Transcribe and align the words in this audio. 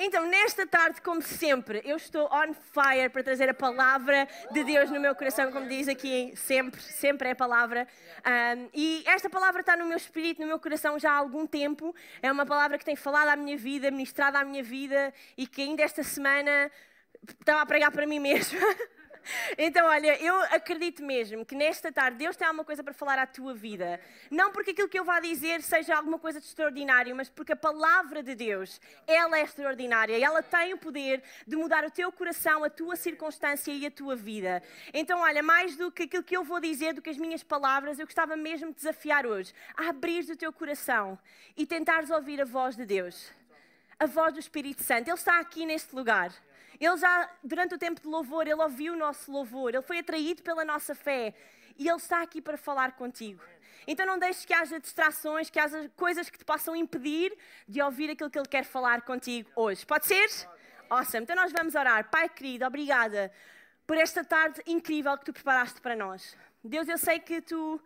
Então, 0.00 0.24
nesta 0.26 0.64
tarde, 0.64 1.00
como 1.02 1.20
sempre, 1.20 1.82
eu 1.84 1.96
estou 1.96 2.30
on 2.32 2.54
fire 2.54 3.08
para 3.10 3.20
trazer 3.20 3.48
a 3.48 3.54
palavra 3.54 4.28
de 4.52 4.62
Deus 4.62 4.92
no 4.92 5.00
meu 5.00 5.12
coração, 5.12 5.50
como 5.50 5.66
diz 5.66 5.88
aqui, 5.88 6.32
sempre, 6.36 6.80
sempre 6.80 7.28
é 7.28 7.32
a 7.32 7.34
palavra. 7.34 7.84
Um, 8.24 8.68
e 8.72 9.02
esta 9.04 9.28
palavra 9.28 9.60
está 9.60 9.76
no 9.76 9.86
meu 9.86 9.96
espírito, 9.96 10.40
no 10.40 10.46
meu 10.46 10.60
coração 10.60 11.00
já 11.00 11.10
há 11.10 11.16
algum 11.16 11.44
tempo. 11.48 11.92
É 12.22 12.30
uma 12.30 12.46
palavra 12.46 12.78
que 12.78 12.84
tem 12.84 12.94
falado 12.94 13.30
à 13.30 13.34
minha 13.34 13.56
vida, 13.56 13.90
ministrado 13.90 14.36
à 14.36 14.44
minha 14.44 14.62
vida 14.62 15.12
e 15.36 15.48
que 15.48 15.62
ainda 15.62 15.82
esta 15.82 16.04
semana 16.04 16.70
estava 17.40 17.62
a 17.62 17.66
pregar 17.66 17.90
para 17.90 18.06
mim 18.06 18.20
mesma. 18.20 18.60
Então, 19.56 19.86
olha, 19.86 20.20
eu 20.22 20.34
acredito 20.44 21.02
mesmo 21.02 21.44
que 21.44 21.54
nesta 21.54 21.90
tarde 21.90 22.18
Deus 22.18 22.36
tem 22.36 22.46
alguma 22.46 22.64
coisa 22.64 22.82
para 22.82 22.92
falar 22.92 23.18
à 23.18 23.26
tua 23.26 23.54
vida. 23.54 24.00
Não 24.30 24.52
porque 24.52 24.70
aquilo 24.70 24.88
que 24.88 24.98
eu 24.98 25.04
vá 25.04 25.20
dizer 25.20 25.62
seja 25.62 25.96
alguma 25.96 26.18
coisa 26.18 26.40
de 26.40 26.46
extraordinário, 26.46 27.14
mas 27.14 27.28
porque 27.28 27.52
a 27.52 27.56
palavra 27.56 28.22
de 28.22 28.34
Deus, 28.34 28.80
ela 29.06 29.38
é 29.38 29.42
extraordinária 29.42 30.16
e 30.16 30.22
ela 30.22 30.42
tem 30.42 30.74
o 30.74 30.78
poder 30.78 31.22
de 31.46 31.56
mudar 31.56 31.84
o 31.84 31.90
teu 31.90 32.10
coração, 32.12 32.64
a 32.64 32.70
tua 32.70 32.96
circunstância 32.96 33.72
e 33.72 33.86
a 33.86 33.90
tua 33.90 34.14
vida. 34.16 34.62
Então, 34.92 35.20
olha, 35.20 35.42
mais 35.42 35.76
do 35.76 35.90
que 35.90 36.04
aquilo 36.04 36.22
que 36.22 36.36
eu 36.36 36.44
vou 36.44 36.60
dizer, 36.60 36.94
do 36.94 37.02
que 37.02 37.10
as 37.10 37.16
minhas 37.16 37.42
palavras, 37.42 37.98
eu 37.98 38.06
gostava 38.06 38.36
mesmo 38.36 38.68
de 38.68 38.76
desafiar 38.76 39.26
hoje 39.26 39.52
a 39.76 39.88
abrir 39.88 40.28
o 40.30 40.36
teu 40.36 40.52
coração 40.52 41.18
e 41.56 41.66
tentares 41.66 42.10
ouvir 42.10 42.40
a 42.40 42.44
voz 42.44 42.76
de 42.76 42.84
Deus. 42.84 43.30
A 43.98 44.06
voz 44.06 44.32
do 44.32 44.38
Espírito 44.38 44.82
Santo. 44.82 45.08
Ele 45.08 45.16
está 45.16 45.40
aqui 45.40 45.66
neste 45.66 45.94
lugar. 45.94 46.32
Ele 46.80 46.96
já, 46.96 47.30
durante 47.42 47.74
o 47.74 47.78
tempo 47.78 48.00
de 48.00 48.08
louvor, 48.08 48.46
ele 48.46 48.60
ouviu 48.60 48.94
o 48.94 48.96
nosso 48.96 49.30
louvor, 49.30 49.74
ele 49.74 49.82
foi 49.82 49.98
atraído 49.98 50.42
pela 50.42 50.64
nossa 50.64 50.94
fé 50.94 51.34
e 51.76 51.88
ele 51.88 51.96
está 51.96 52.22
aqui 52.22 52.40
para 52.40 52.56
falar 52.56 52.92
contigo. 52.92 53.42
Então 53.86 54.04
não 54.04 54.18
deixes 54.18 54.44
que 54.44 54.52
haja 54.52 54.78
distrações, 54.78 55.48
que 55.48 55.58
haja 55.58 55.90
coisas 55.96 56.28
que 56.28 56.38
te 56.38 56.44
possam 56.44 56.76
impedir 56.76 57.36
de 57.66 57.80
ouvir 57.80 58.10
aquilo 58.10 58.30
que 58.30 58.38
ele 58.38 58.48
quer 58.48 58.64
falar 58.64 59.02
contigo 59.02 59.50
hoje. 59.56 59.86
Pode 59.86 60.06
ser? 60.06 60.28
Awesome. 60.90 61.22
Então 61.22 61.34
nós 61.34 61.52
vamos 61.52 61.74
orar. 61.74 62.10
Pai 62.10 62.28
querido, 62.28 62.66
obrigada 62.66 63.32
por 63.86 63.96
esta 63.96 64.22
tarde 64.22 64.60
incrível 64.66 65.16
que 65.16 65.24
tu 65.24 65.32
preparaste 65.32 65.80
para 65.80 65.96
nós. 65.96 66.36
Deus, 66.62 66.86
eu 66.88 66.98
sei 66.98 67.18
que 67.18 67.40
tu 67.40 67.80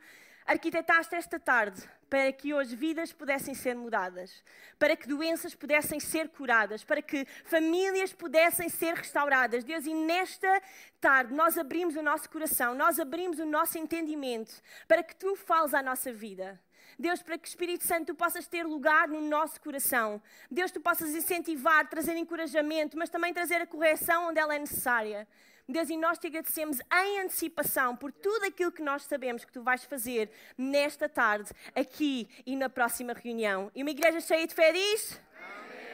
arquitetaste 0.44 1.14
esta 1.14 1.38
tarde 1.38 1.88
para 2.12 2.30
que 2.30 2.52
hoje 2.52 2.76
vidas 2.76 3.10
pudessem 3.10 3.54
ser 3.54 3.74
mudadas, 3.74 4.44
para 4.78 4.94
que 4.94 5.08
doenças 5.08 5.54
pudessem 5.54 5.98
ser 5.98 6.28
curadas, 6.28 6.84
para 6.84 7.00
que 7.00 7.24
famílias 7.42 8.12
pudessem 8.12 8.68
ser 8.68 8.92
restauradas. 8.92 9.64
Deus, 9.64 9.86
e 9.86 9.94
nesta 9.94 10.60
tarde 11.00 11.32
nós 11.32 11.56
abrimos 11.56 11.96
o 11.96 12.02
nosso 12.02 12.28
coração, 12.28 12.74
nós 12.74 13.00
abrimos 13.00 13.38
o 13.38 13.46
nosso 13.46 13.78
entendimento 13.78 14.52
para 14.86 15.02
que 15.02 15.16
tu 15.16 15.34
fales 15.36 15.72
à 15.72 15.82
nossa 15.82 16.12
vida. 16.12 16.60
Deus, 16.98 17.22
para 17.22 17.38
que 17.38 17.48
Espírito 17.48 17.84
Santo 17.84 18.08
tu 18.08 18.14
possas 18.14 18.46
ter 18.46 18.66
lugar 18.66 19.08
no 19.08 19.22
nosso 19.22 19.58
coração. 19.58 20.20
Deus, 20.50 20.70
tu 20.70 20.82
possas 20.82 21.14
incentivar, 21.14 21.88
trazer 21.88 22.14
encorajamento, 22.18 22.98
mas 22.98 23.08
também 23.08 23.32
trazer 23.32 23.62
a 23.62 23.66
correção 23.66 24.28
onde 24.28 24.38
ela 24.38 24.54
é 24.54 24.58
necessária. 24.58 25.26
Deus, 25.68 25.88
e 25.90 25.96
nós 25.96 26.18
te 26.18 26.26
agradecemos 26.26 26.78
em 26.80 27.20
antecipação 27.20 27.96
por 27.96 28.12
tudo 28.12 28.44
aquilo 28.44 28.72
que 28.72 28.82
nós 28.82 29.04
sabemos 29.04 29.44
que 29.44 29.52
tu 29.52 29.62
vais 29.62 29.84
fazer 29.84 30.30
nesta 30.58 31.08
tarde, 31.08 31.50
aqui 31.74 32.28
e 32.44 32.56
na 32.56 32.68
próxima 32.68 33.12
reunião. 33.12 33.70
E 33.74 33.82
uma 33.82 33.90
igreja 33.90 34.20
cheia 34.20 34.46
de 34.46 34.54
fé 34.54 34.72
diz? 34.72 35.20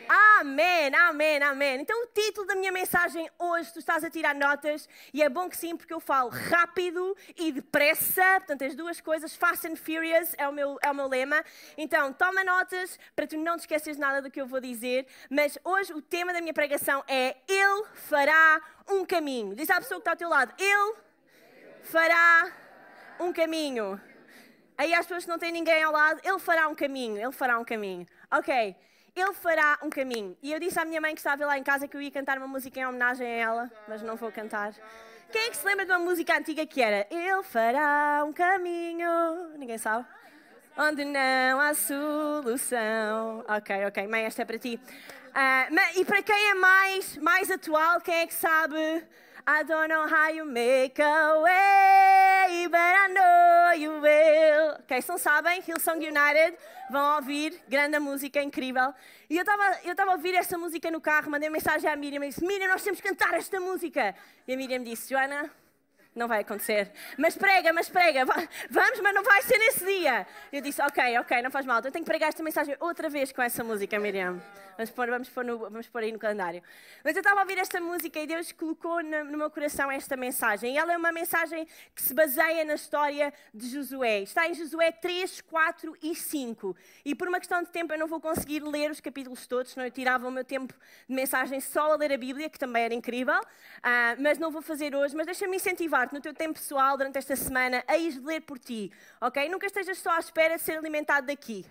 Amém, 0.09 0.95
amém, 0.95 1.43
amém. 1.43 1.81
Então, 1.83 2.03
o 2.03 2.07
título 2.07 2.47
da 2.47 2.55
minha 2.55 2.73
mensagem 2.73 3.29
hoje, 3.39 3.71
tu 3.75 3.79
estás 3.79 4.03
a 4.03 4.09
tirar 4.09 4.35
notas, 4.35 4.89
e 5.13 5.23
é 5.23 5.29
bom 5.29 5.51
que 5.51 5.57
sim, 5.57 5.77
porque 5.77 5.93
eu 5.93 6.01
falo 6.01 6.31
rápido 6.31 7.15
e 7.37 7.53
depressa, 7.53 8.23
portanto, 8.39 8.65
as 8.65 8.75
duas 8.75 9.03
coisas, 9.03 9.37
fast 9.37 9.67
and 9.67 9.77
furious 9.77 10.35
é 10.39 10.49
o 10.49 10.53
meu, 10.53 10.79
é 10.81 10.91
o 10.91 10.95
meu 10.95 11.09
lema. 11.09 11.45
Então, 11.77 12.11
toma 12.15 12.43
notas 12.43 12.99
para 13.15 13.27
tu 13.27 13.37
não 13.37 13.57
te 13.57 13.61
esqueces 13.61 13.99
nada 13.99 14.23
do 14.23 14.31
que 14.31 14.41
eu 14.41 14.47
vou 14.47 14.61
dizer, 14.61 15.07
mas 15.29 15.59
hoje 15.63 15.93
o 15.93 16.01
tema 16.01 16.33
da 16.33 16.41
minha 16.41 16.55
pregação 16.55 17.05
é 17.07 17.37
Ele 17.47 17.85
fará 17.95 18.63
um 18.89 19.05
caminho. 19.05 19.55
Diz 19.55 19.69
à 19.69 19.77
pessoa 19.77 20.01
que 20.01 20.03
está 20.03 20.13
ao 20.13 20.17
teu 20.17 20.31
lado, 20.31 20.55
Ele 20.59 20.95
fará 21.83 22.51
um 23.21 23.31
caminho. 23.31 24.01
Aí 24.79 24.95
as 24.95 25.05
pessoas 25.05 25.25
que 25.25 25.31
não 25.31 25.39
têm 25.39 25.53
ninguém 25.53 25.83
ao 25.83 25.93
lado, 25.93 26.19
Ele 26.25 26.39
fará 26.39 26.67
um 26.67 26.75
caminho, 26.75 27.19
Ele 27.19 27.33
fará 27.33 27.59
um 27.59 27.65
caminho. 27.65 28.07
Ok. 28.31 28.75
Ele 29.21 29.35
fará 29.35 29.79
um 29.83 29.91
caminho. 29.91 30.37
E 30.43 30.53
eu 30.53 30.61
disse 30.61 30.79
à 30.79 30.85
minha 30.85 31.01
mãe 31.01 31.15
que 31.15 31.21
estava 31.21 31.45
lá 31.45 31.59
em 31.59 31.63
casa 31.63 31.89
que 31.89 31.97
eu 31.97 32.01
ia 32.01 32.11
cantar 32.11 32.39
uma 32.39 32.47
música 32.47 32.79
em 32.81 32.87
homenagem 32.87 33.27
a 33.27 33.31
ela, 33.31 33.71
mas 33.87 34.03
não 34.03 34.17
vou 34.17 34.31
cantar. 34.31 34.73
Quem 35.31 35.43
é 35.43 35.51
que 35.51 35.57
se 35.57 35.67
lembra 35.67 35.85
de 35.85 35.93
uma 35.93 35.99
música 35.99 36.39
antiga 36.39 36.65
que 36.65 36.81
era 36.81 37.07
Ele 37.11 37.43
fará 37.43 38.25
um 38.25 38.33
caminho? 38.33 39.57
Ninguém 39.59 39.77
sabe? 39.77 40.07
Onde 40.77 41.05
não 41.05 41.61
há 41.61 41.75
solução. 41.75 43.45
Ok, 43.49 43.87
ok, 43.87 44.07
mãe, 44.07 44.25
esta 44.25 44.43
é 44.43 44.45
para 44.45 44.59
ti. 44.59 44.81
Uh, 45.29 46.01
e 46.01 46.05
para 46.05 46.23
quem 46.23 46.51
é 46.51 46.55
mais, 46.55 47.17
mais 47.19 47.51
atual, 47.51 48.01
quem 48.01 48.15
é 48.15 48.27
que 48.27 48.35
sabe? 48.35 49.05
I 49.51 49.63
don't 49.63 49.89
know 49.89 50.07
how 50.07 50.29
you 50.29 50.45
make 50.45 50.99
a 50.99 51.41
way, 51.43 52.69
but 52.71 52.79
I 52.79 53.09
know 53.09 53.73
you 53.73 53.93
will. 53.99 54.77
Ok, 54.81 55.01
se 55.01 55.09
não 55.09 55.17
sabem, 55.17 55.63
Hillsong 55.67 56.07
United, 56.07 56.55
vão 56.91 57.17
ouvir, 57.17 57.59
grande 57.67 57.99
música, 57.99 58.43
incrível. 58.43 58.93
E 59.31 59.39
eu 59.39 59.41
estava 59.41 59.79
eu 59.85 59.95
a 59.97 60.13
ouvir 60.13 60.35
esta 60.35 60.59
música 60.59 60.91
no 60.91 61.01
carro, 61.01 61.31
mandei 61.31 61.49
mensagem 61.49 61.91
à 61.91 61.97
Miriam 61.97 62.23
e 62.27 62.29
disse: 62.29 62.45
Miriam, 62.45 62.69
nós 62.69 62.83
temos 62.83 63.01
que 63.01 63.09
cantar 63.09 63.33
esta 63.33 63.59
música. 63.59 64.15
E 64.47 64.53
a 64.53 64.57
Miriam 64.57 64.83
disse: 64.83 65.09
Joana, 65.09 65.51
não 66.19 66.29
vai 66.29 66.41
acontecer. 66.41 66.91
Mas 67.17 67.37
prega, 67.37 67.73
mas 67.73 67.89
prega, 67.89 68.25
vamos, 68.25 69.01
mas 69.01 69.15
não 69.15 69.23
vai 69.23 69.43
ser 69.43 69.59
nesse 69.59 69.85
dia. 69.85 70.27
Eu 70.53 70.61
disse, 70.61 70.83
ok, 70.83 71.19
ok, 71.19 71.43
não 71.43 71.51
faz 71.51 71.65
mal, 71.65 71.77
eu 71.83 71.93
tenho 71.93 72.05
que 72.05 72.11
pregar 72.11 72.29
esta 72.29 72.43
mensagem 72.43 72.77
outra 72.81 73.09
vez 73.09 73.33
com 73.33 73.41
essa 73.41 73.65
música, 73.65 73.99
Miriam. 73.99 74.41
Vamos 74.79 74.93
pôr, 74.93 75.11
vamos 75.11 75.29
pôr, 75.29 75.45
no, 75.45 75.59
vamos 75.59 75.89
pôr 75.89 76.05
aí 76.05 76.13
no 76.13 76.21
calendário. 76.21 76.63
Mas 77.03 77.17
eu 77.17 77.21
estava 77.21 77.41
a 77.41 77.43
ouvir 77.43 77.59
esta 77.59 77.81
música 77.81 78.21
e 78.21 78.29
Deus 78.29 78.53
colocou 78.53 79.03
no, 79.03 79.25
no 79.25 79.37
meu 79.37 79.51
coração 79.51 79.91
esta 79.91 80.17
mensagem. 80.17 80.75
E 80.75 80.79
ela 80.79 80.93
é 80.93 80.97
uma 80.97 81.11
mensagem 81.11 81.67
que 81.93 82.01
se 82.01 82.15
baseia 82.15 82.65
na 82.65 82.75
história 82.75 83.35
de 83.53 83.69
Josué. 83.69 84.21
Está 84.21 84.47
em 84.47 84.55
Josué 84.55 84.93
3, 84.93 85.41
4 85.41 85.97
e 86.01 86.15
5. 86.15 86.77
E 87.05 87.13
por 87.13 87.27
uma 87.27 87.41
questão 87.41 87.61
de 87.61 87.71
tempo 87.71 87.93
eu 87.93 87.99
não 87.99 88.07
vou 88.07 88.21
conseguir 88.21 88.61
ler 88.61 88.89
os 88.93 89.01
capítulos 89.01 89.49
todos, 89.49 89.73
senão 89.73 89.85
eu 89.85 89.91
tirava 89.91 90.29
o 90.29 90.31
meu 90.31 90.45
tempo 90.45 90.73
de 91.09 91.15
mensagem 91.15 91.61
só 91.61 91.95
a 91.95 91.97
ler 91.97 92.13
a 92.13 92.17
Bíblia, 92.17 92.49
que 92.49 92.57
também 92.57 92.85
era 92.85 92.95
incrível. 92.95 93.41
Uh, 93.41 94.23
mas 94.23 94.39
não 94.39 94.53
vou 94.53 94.63
fazer 94.63 94.95
hoje, 94.95 95.17
mas 95.17 95.27
deixa-me 95.27 95.57
incentivar 95.57 96.08
no 96.15 96.21
teu 96.21 96.35
tempo 96.35 96.55
pessoal, 96.55 96.97
durante 96.97 97.19
esta 97.19 97.37
semana, 97.37 97.85
a 97.87 97.97
ir 97.97 98.21
ler 98.25 98.41
por 98.43 98.59
ti, 98.59 98.93
ok? 99.21 99.49
Nunca 99.49 99.67
estejas 99.67 99.99
só 99.99 100.11
à 100.11 100.19
espera 100.19 100.57
de 100.57 100.63
ser 100.63 100.79
alimentado 100.79 101.27
daqui. 101.27 101.67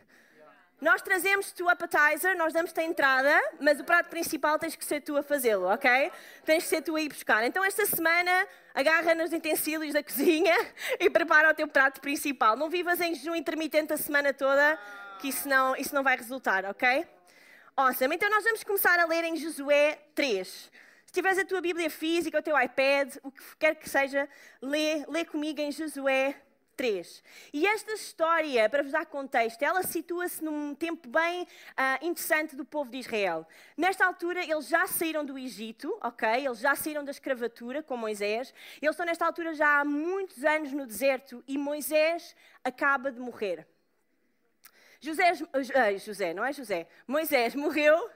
Nós 0.80 1.02
trazemos-te 1.02 1.64
o 1.64 1.70
appetizer, 1.70 2.38
nós 2.38 2.54
damos-te 2.54 2.80
a 2.80 2.84
entrada, 2.84 3.36
mas 3.60 3.80
o 3.80 3.84
prato 3.84 4.10
principal 4.10 4.60
tens 4.60 4.76
que 4.76 4.86
ser 4.86 5.02
tu 5.02 5.18
a 5.18 5.24
fazê-lo, 5.24 5.66
ok? 5.74 6.12
Tens 6.46 6.64
que 6.64 6.70
ser 6.70 6.84
tu 6.84 6.96
a 6.96 7.02
ir 7.02 7.10
buscar. 7.10 7.44
Então, 7.44 7.66
esta 7.66 7.84
semana, 7.88 8.48
agarra 8.76 9.16
nos 9.16 9.34
utensílios 9.34 9.94
da 9.94 10.04
cozinha 10.04 10.56
e 11.00 11.10
prepara 11.10 11.50
o 11.50 11.54
teu 11.56 11.68
prato 11.68 12.00
principal. 12.00 12.56
Não 12.56 12.70
vivas 12.70 13.02
em 13.02 13.16
jejum 13.16 13.34
intermitente 13.34 13.92
a 13.92 13.98
semana 13.98 14.32
toda, 14.32 14.78
que 15.20 15.30
isso 15.30 15.50
não, 15.50 15.76
isso 15.76 15.96
não 15.96 16.04
vai 16.04 16.16
resultar, 16.16 16.64
ok? 16.66 17.08
Awesome. 17.76 18.16
Então, 18.16 18.30
nós 18.30 18.44
vamos 18.44 18.64
começar 18.64 19.00
a 19.00 19.06
ler 19.06 19.24
em 19.24 19.36
Josué 19.36 19.98
3. 20.14 20.72
Se 21.08 21.14
tiveres 21.14 21.40
a 21.40 21.46
tua 21.46 21.62
Bíblia 21.62 21.90
física, 21.90 22.38
o 22.38 22.44
teu 22.44 22.62
iPad, 22.62 23.16
o 23.24 23.32
que 23.32 23.42
quer 23.58 23.76
que 23.76 23.90
seja, 23.90 24.28
lê, 24.62 25.06
lê 25.08 25.24
comigo 25.24 25.62
em 25.62 25.72
Josué 25.72 26.36
3. 26.76 27.24
E 27.54 27.66
esta 27.66 27.94
história, 27.94 28.70
para 28.70 28.84
vos 28.84 28.92
dar 28.92 29.06
contexto, 29.06 29.64
ela 29.64 29.82
situa-se 29.84 30.44
num 30.44 30.76
tempo 30.76 31.08
bem 31.08 31.44
uh, 31.44 32.06
interessante 32.06 32.58
do 32.58 32.66
povo 32.66 32.92
de 32.92 32.98
Israel. 32.98 33.48
Nesta 33.78 34.06
altura, 34.06 34.44
eles 34.44 34.68
já 34.68 34.86
saíram 34.86 35.24
do 35.24 35.38
Egito, 35.40 35.98
ok? 36.04 36.28
Eles 36.46 36.60
já 36.60 36.76
saíram 36.76 37.06
da 37.06 37.12
escravatura 37.12 37.82
com 37.82 37.96
Moisés. 37.96 38.54
Eles 38.82 38.94
estão 38.94 39.06
nesta 39.06 39.26
altura 39.26 39.54
já 39.54 39.80
há 39.80 39.86
muitos 39.86 40.44
anos 40.44 40.74
no 40.74 40.86
deserto 40.86 41.42
e 41.48 41.58
Moisés 41.58 42.36
acaba 42.66 43.14
de 43.14 43.20
morrer. 43.20 43.66
José, 45.00 45.32
José, 46.04 46.34
não 46.34 46.44
é 46.44 46.52
José? 46.52 46.86
Moisés 47.08 47.56
morreu 47.56 48.10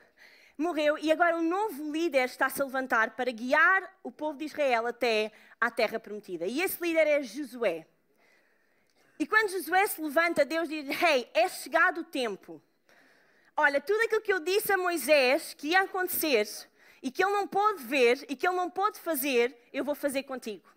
morreu 0.62 0.98
e 0.98 1.12
agora 1.12 1.38
um 1.38 1.42
novo 1.42 1.92
líder 1.92 2.26
está-se 2.26 2.62
a 2.62 2.66
levantar 2.66 3.12
para 3.12 3.32
guiar 3.32 3.92
o 4.04 4.12
povo 4.12 4.38
de 4.38 4.46
Israel 4.46 4.88
até 4.88 5.32
à 5.60 5.70
terra 5.70 6.00
prometida. 6.00 6.46
E 6.46 6.62
esse 6.62 6.82
líder 6.82 7.08
é 7.08 7.24
Josué. 7.24 7.86
E 9.20 9.26
quando 9.26 9.50
Josué 9.50 9.86
se 9.88 10.02
levanta, 10.02 10.46
Deus 10.46 10.70
diz: 10.70 10.88
Hey, 11.02 11.30
é 11.34 11.50
chegado 11.50 12.02
o 12.02 12.04
tempo. 12.04 12.62
Olha, 13.56 13.82
tudo 13.82 14.02
aquilo 14.02 14.22
que 14.22 14.34
eu 14.34 14.40
disse 14.40 14.72
a 14.72 14.78
Moisés 14.78 15.54
que 15.54 15.70
ia 15.70 15.82
acontecer 15.82 16.48
e 17.04 17.12
que 17.12 17.24
ele 17.24 17.34
não 17.34 17.48
pôde 17.48 17.84
ver 17.84 18.26
e 18.30 18.36
que 18.36 18.48
ele 18.48 18.56
não 18.56 18.70
pôde 18.70 19.00
fazer, 19.00 19.56
eu 19.74 19.84
vou 19.84 19.96
fazer 19.96 20.24
contigo. 20.24 20.70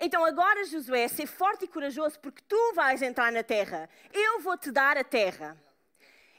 Então 0.00 0.24
agora, 0.24 0.64
Josué, 0.64 1.06
ser 1.06 1.26
forte 1.26 1.64
e 1.64 1.68
corajoso, 1.68 2.18
porque 2.18 2.42
tu 2.48 2.72
vais 2.74 3.00
entrar 3.02 3.30
na 3.30 3.42
terra. 3.42 3.88
Eu 4.12 4.40
vou 4.40 4.56
te 4.56 4.70
dar 4.70 4.98
a 4.98 5.04
terra. 5.04 5.56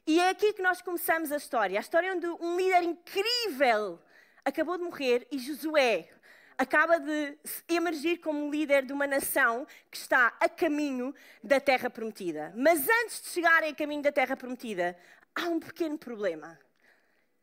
E 0.05 0.19
é 0.19 0.29
aqui 0.29 0.51
que 0.51 0.61
nós 0.61 0.81
começamos 0.81 1.31
a 1.31 1.38
história. 1.38 1.79
A 1.79 1.81
história 1.81 2.13
onde 2.13 2.27
um 2.27 2.57
líder 2.57 2.83
incrível 2.83 4.00
acabou 4.44 4.77
de 4.77 4.83
morrer 4.83 5.25
e 5.31 5.39
Josué 5.39 6.09
acaba 6.57 7.00
de 7.00 7.38
emergir 7.69 8.17
como 8.17 8.51
líder 8.51 8.85
de 8.85 8.91
uma 8.91 9.07
nação 9.07 9.65
que 9.89 9.97
está 9.97 10.35
a 10.41 10.50
caminho 10.50 11.15
da 11.41 11.59
terra 11.59 11.89
prometida. 11.89 12.53
Mas 12.55 12.88
antes 12.88 13.21
de 13.21 13.29
chegarem 13.29 13.71
a 13.71 13.75
caminho 13.75 14.01
da 14.01 14.11
terra 14.11 14.35
prometida, 14.35 14.97
há 15.33 15.44
um 15.44 15.59
pequeno 15.59 15.97
problema. 15.97 16.59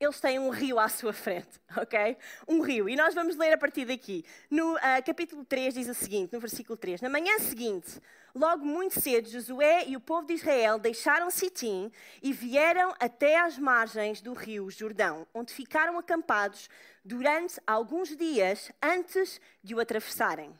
Eles 0.00 0.18
têm 0.18 0.38
um 0.38 0.48
rio 0.48 0.78
à 0.78 0.88
sua 0.88 1.12
frente, 1.12 1.60
ok? 1.76 2.16
Um 2.48 2.62
rio. 2.62 2.88
E 2.88 2.96
nós 2.96 3.14
vamos 3.14 3.36
ler 3.36 3.52
a 3.52 3.58
partir 3.58 3.84
daqui. 3.84 4.24
No 4.50 4.74
uh, 4.74 4.80
capítulo 5.04 5.44
3 5.44 5.74
diz 5.74 5.88
o 5.88 5.94
seguinte, 5.94 6.32
no 6.32 6.40
versículo 6.40 6.74
3. 6.74 7.02
Na 7.02 7.10
manhã 7.10 7.38
seguinte, 7.38 8.00
logo 8.34 8.64
muito 8.64 8.98
cedo, 8.98 9.28
Josué 9.28 9.84
e 9.86 9.96
o 9.96 10.00
povo 10.00 10.26
de 10.26 10.32
Israel 10.32 10.78
deixaram 10.78 11.30
Sitim 11.30 11.92
e 12.22 12.32
vieram 12.32 12.94
até 12.98 13.38
às 13.38 13.58
margens 13.58 14.22
do 14.22 14.32
rio 14.32 14.70
Jordão, 14.70 15.26
onde 15.34 15.52
ficaram 15.52 15.98
acampados 15.98 16.70
durante 17.04 17.60
alguns 17.66 18.16
dias 18.16 18.72
antes 18.82 19.38
de 19.62 19.74
o 19.74 19.80
atravessarem. 19.80 20.50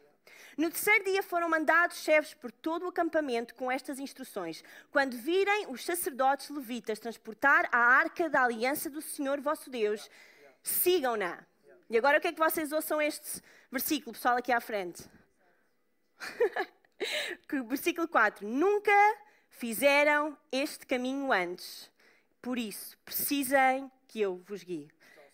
No 0.56 0.70
terceiro 0.70 1.05
dia 1.05 1.23
foram 1.23 1.49
mandados 1.49 1.99
chefes 1.99 2.35
por 2.35 2.50
todo 2.50 2.85
o 2.85 2.88
acampamento 2.88 3.55
com 3.55 3.70
estas 3.70 3.99
instruções: 3.99 4.64
Quando 4.91 5.17
virem 5.17 5.67
os 5.69 5.85
sacerdotes 5.85 6.50
levitas 6.50 6.99
transportar 6.99 7.69
a 7.73 7.79
arca 7.79 8.29
da 8.29 8.44
aliança 8.44 8.91
do 8.91 9.00
Senhor 9.00 9.41
vosso 9.41 9.70
Deus, 9.70 10.11
sigam-na. 10.62 11.44
E 11.88 11.99
agora 11.99 12.19
o 12.19 12.20
que 12.20 12.29
é 12.29 12.32
que 12.32 12.38
vocês 12.38 12.73
ouçam 12.73 13.00
este 13.00 13.43
versículo, 13.70 14.12
pessoal, 14.12 14.37
aqui 14.37 14.52
à 14.52 14.61
frente? 14.61 15.05
versículo 17.67 18.06
4: 18.08 18.47
Nunca 18.47 18.93
fizeram 19.49 20.37
este 20.52 20.87
caminho 20.87 21.32
antes, 21.32 21.91
por 22.41 22.58
isso 22.58 22.97
precisem 23.05 23.91
que 24.06 24.20
eu 24.20 24.37
vos 24.47 24.62
guie. 24.62 24.88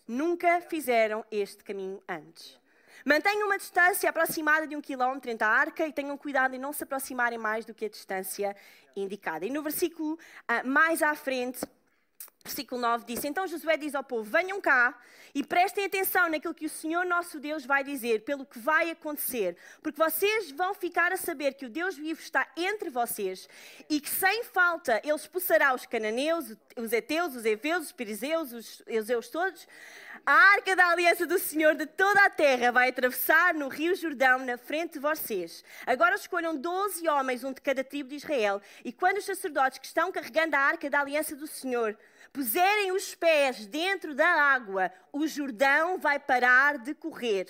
Nunca 0.07 0.61
fizeram 0.61 1.25
este 1.29 1.63
caminho 1.63 2.01
antes. 2.07 2.59
Mantenham 3.05 3.47
uma 3.47 3.57
distância 3.57 4.09
aproximada 4.09 4.67
de 4.67 4.75
um 4.75 4.81
quilómetro 4.81 5.29
entre 5.29 5.45
a 5.45 5.49
arca 5.49 5.85
e 5.85 5.93
tenham 5.93 6.17
cuidado 6.17 6.55
em 6.55 6.59
não 6.59 6.73
se 6.73 6.83
aproximarem 6.83 7.37
mais 7.37 7.65
do 7.65 7.73
que 7.73 7.85
a 7.85 7.89
distância 7.89 8.55
indicada. 8.95 9.45
E 9.45 9.49
no 9.49 9.61
versículo 9.61 10.13
uh, 10.13 10.67
mais 10.67 11.01
à 11.01 11.15
frente, 11.15 11.59
versículo 12.43 12.81
9 12.81 13.05
diz: 13.05 13.23
Então 13.23 13.47
Josué 13.47 13.77
diz 13.77 13.93
ao 13.93 14.03
povo: 14.03 14.23
Venham 14.29 14.59
cá 14.59 14.97
e 15.35 15.43
prestem 15.43 15.85
atenção 15.85 16.29
naquilo 16.29 16.53
que 16.53 16.65
o 16.65 16.69
Senhor 16.69 17.05
nosso 17.05 17.39
Deus 17.39 17.65
vai 17.65 17.83
dizer, 17.83 18.23
pelo 18.23 18.45
que 18.45 18.57
vai 18.57 18.89
acontecer, 18.89 19.55
porque 19.83 19.97
vocês 19.97 20.51
vão 20.51 20.73
ficar 20.73 21.11
a 21.11 21.17
saber 21.17 21.53
que 21.53 21.65
o 21.65 21.69
Deus 21.69 21.95
vivo 21.95 22.19
está 22.19 22.47
entre 22.55 22.89
vocês 22.89 23.47
e 23.89 23.99
que 23.99 24.09
sem 24.09 24.43
falta 24.45 24.99
ele 25.03 25.13
expulsará 25.13 25.73
os 25.73 25.85
cananeus, 25.85 26.55
os 26.75 26.93
heteus, 26.93 27.35
os 27.35 27.45
heveus, 27.45 27.85
os 27.85 27.91
perizeus, 27.91 28.51
os 28.51 28.83
euseus 28.87 29.29
todos 29.29 29.67
a 30.27 30.33
arca 30.33 30.75
da 30.75 30.89
aliança 30.89 31.25
do 31.25 31.39
Senhor 31.39 31.73
de 31.73 31.85
toda 31.85 32.21
a 32.25 32.29
terra 32.29 32.69
vai 32.69 32.89
atravessar 32.89 33.53
no 33.53 33.69
Rio 33.69 33.95
Jordão 33.95 34.39
na 34.39 34.57
frente 34.57 34.95
de 34.95 34.99
vocês. 34.99 35.63
Agora 35.85 36.15
escolham 36.15 36.53
doze 36.53 37.07
homens, 37.07 37.45
um 37.45 37.53
de 37.53 37.61
cada 37.61 37.81
tribo 37.81 38.09
de 38.09 38.17
Israel, 38.17 38.61
e 38.83 38.91
quando 38.91 39.19
os 39.19 39.25
sacerdotes 39.25 39.79
que 39.79 39.85
estão 39.85 40.11
carregando 40.11 40.57
a 40.57 40.59
arca 40.59 40.89
da 40.89 40.99
aliança 40.99 41.33
do 41.33 41.47
Senhor 41.47 41.97
puserem 42.33 42.91
os 42.91 43.15
pés 43.15 43.67
dentro 43.67 44.13
da 44.13 44.27
água, 44.27 44.91
o 45.13 45.25
Jordão 45.25 45.97
vai 45.97 46.19
parar 46.19 46.77
de 46.77 46.93
correr 46.93 47.47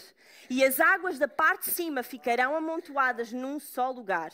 e 0.48 0.64
as 0.64 0.80
águas 0.80 1.18
da 1.18 1.28
parte 1.28 1.72
de 1.72 1.72
cima 1.72 2.04
ficarão 2.04 2.56
amontoadas 2.56 3.32
num 3.32 3.60
só 3.60 3.90
lugar. 3.90 4.32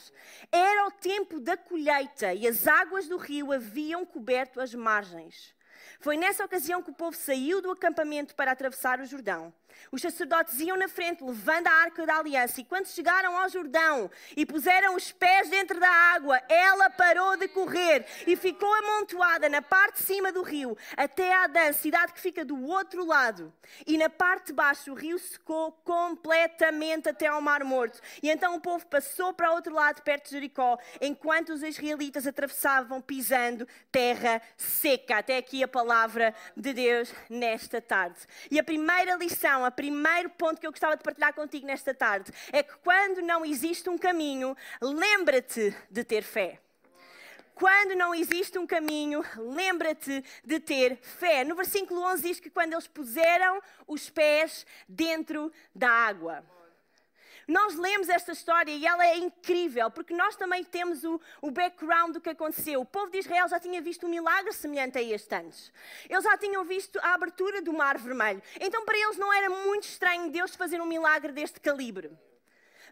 Era 0.51 0.87
o 0.87 0.91
tempo 0.91 1.39
da 1.39 1.55
colheita 1.55 2.33
e 2.33 2.45
as 2.45 2.67
águas 2.67 3.07
do 3.07 3.15
rio 3.15 3.53
haviam 3.53 4.05
coberto 4.05 4.59
as 4.59 4.75
margens. 4.75 5.55
Foi 6.03 6.17
nessa 6.17 6.43
ocasião 6.43 6.83
que 6.83 6.91
o 6.91 6.93
povo 6.93 7.15
saiu 7.15 7.61
do 7.61 7.71
acampamento 7.71 8.35
para 8.35 8.51
atravessar 8.51 8.99
o 8.99 9.05
Jordão. 9.05 9.53
Os 9.91 10.01
sacerdotes 10.01 10.59
iam 10.59 10.77
na 10.77 10.87
frente, 10.87 11.23
levando 11.23 11.67
a 11.67 11.71
arca 11.71 12.05
da 12.05 12.17
aliança, 12.17 12.61
e 12.61 12.65
quando 12.65 12.87
chegaram 12.87 13.37
ao 13.37 13.49
Jordão 13.49 14.09
e 14.35 14.45
puseram 14.45 14.95
os 14.95 15.11
pés 15.11 15.49
dentro 15.49 15.79
da 15.79 15.89
água, 15.89 16.41
ela 16.49 16.89
parou 16.89 17.37
de 17.37 17.47
correr 17.47 18.05
e 18.27 18.35
ficou 18.35 18.73
amontoada 18.73 19.49
na 19.49 19.61
parte 19.61 19.97
de 19.97 20.03
cima 20.03 20.31
do 20.31 20.41
rio, 20.41 20.77
até 20.97 21.33
a 21.33 21.43
Adã, 21.43 21.71
cidade 21.73 22.13
que 22.13 22.21
fica 22.21 22.45
do 22.45 22.61
outro 22.65 23.05
lado. 23.05 23.53
E 23.85 23.97
na 23.97 24.09
parte 24.09 24.47
de 24.47 24.53
baixo 24.53 24.91
o 24.91 24.95
rio 24.95 25.19
secou 25.19 25.71
completamente 25.83 27.09
até 27.09 27.27
ao 27.27 27.41
Mar 27.41 27.63
Morto. 27.63 27.99
E 28.21 28.29
então 28.29 28.55
o 28.55 28.61
povo 28.61 28.85
passou 28.87 29.33
para 29.33 29.51
o 29.51 29.55
outro 29.55 29.73
lado, 29.73 30.01
perto 30.01 30.25
de 30.25 30.31
Jericó, 30.31 30.77
enquanto 31.01 31.49
os 31.49 31.63
israelitas 31.63 32.25
atravessavam 32.25 33.01
pisando 33.01 33.67
terra 33.91 34.41
seca. 34.57 35.17
Até 35.17 35.37
aqui 35.37 35.63
a 35.63 35.67
palavra 35.67 36.33
de 36.55 36.73
Deus 36.73 37.13
nesta 37.29 37.81
tarde. 37.81 38.19
E 38.49 38.59
a 38.59 38.63
primeira 38.63 39.15
lição 39.15 39.62
o 39.65 39.71
primeiro 39.71 40.29
ponto 40.29 40.59
que 40.59 40.67
eu 40.67 40.71
gostava 40.71 40.95
de 40.95 41.03
partilhar 41.03 41.33
contigo 41.33 41.65
nesta 41.65 41.93
tarde 41.93 42.31
é 42.51 42.63
que 42.63 42.73
quando 42.83 43.21
não 43.21 43.45
existe 43.45 43.89
um 43.89 43.97
caminho, 43.97 44.55
lembra-te 44.81 45.75
de 45.89 46.03
ter 46.03 46.23
fé. 46.23 46.59
Quando 47.55 47.95
não 47.95 48.15
existe 48.15 48.57
um 48.57 48.65
caminho, 48.65 49.23
lembra-te 49.37 50.23
de 50.43 50.59
ter 50.59 50.97
fé. 50.97 51.43
No 51.43 51.55
versículo 51.55 52.01
11 52.01 52.23
diz 52.23 52.39
que 52.39 52.49
quando 52.49 52.73
eles 52.73 52.87
puseram 52.87 53.61
os 53.87 54.09
pés 54.09 54.65
dentro 54.89 55.51
da 55.73 55.89
água. 55.89 56.43
Nós 57.47 57.75
lemos 57.75 58.09
esta 58.09 58.31
história 58.31 58.71
e 58.71 58.85
ela 58.85 59.05
é 59.05 59.17
incrível, 59.17 59.91
porque 59.91 60.13
nós 60.13 60.35
também 60.35 60.63
temos 60.63 61.03
o, 61.03 61.19
o 61.41 61.51
background 61.51 62.13
do 62.13 62.21
que 62.21 62.29
aconteceu. 62.29 62.81
O 62.81 62.85
povo 62.85 63.11
de 63.11 63.19
Israel 63.19 63.47
já 63.47 63.59
tinha 63.59 63.81
visto 63.81 64.05
um 64.05 64.09
milagre 64.09 64.53
semelhante 64.53 64.97
a 64.97 65.01
este 65.01 65.35
antes. 65.35 65.71
Eles 66.09 66.23
já 66.23 66.37
tinham 66.37 66.63
visto 66.63 66.99
a 66.99 67.13
abertura 67.13 67.61
do 67.61 67.73
Mar 67.73 67.97
Vermelho. 67.97 68.41
Então, 68.59 68.85
para 68.85 68.97
eles, 68.97 69.17
não 69.17 69.33
era 69.33 69.49
muito 69.49 69.83
estranho 69.83 70.31
Deus 70.31 70.55
fazer 70.55 70.81
um 70.81 70.85
milagre 70.85 71.31
deste 71.31 71.59
calibre. 71.59 72.11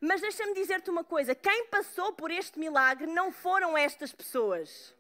Mas 0.02 0.20
deixa-me 0.20 0.56
dizer-te 0.56 0.90
uma 0.90 1.04
coisa: 1.04 1.36
quem 1.36 1.68
passou 1.68 2.12
por 2.14 2.32
este 2.32 2.60
milagre 2.60 3.06
não 3.06 3.32
foram 3.32 3.78
estas 3.78 4.12
pessoas. 4.12 4.94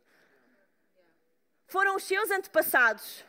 Foram 1.65 1.95
os 1.95 2.03
seus 2.03 2.29
antepassados 2.29 3.25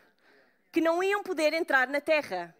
que 0.71 0.81
não 0.81 1.01
iam 1.03 1.23
poder 1.23 1.53
entrar 1.53 1.87
na 1.87 2.01
terra. 2.01 2.55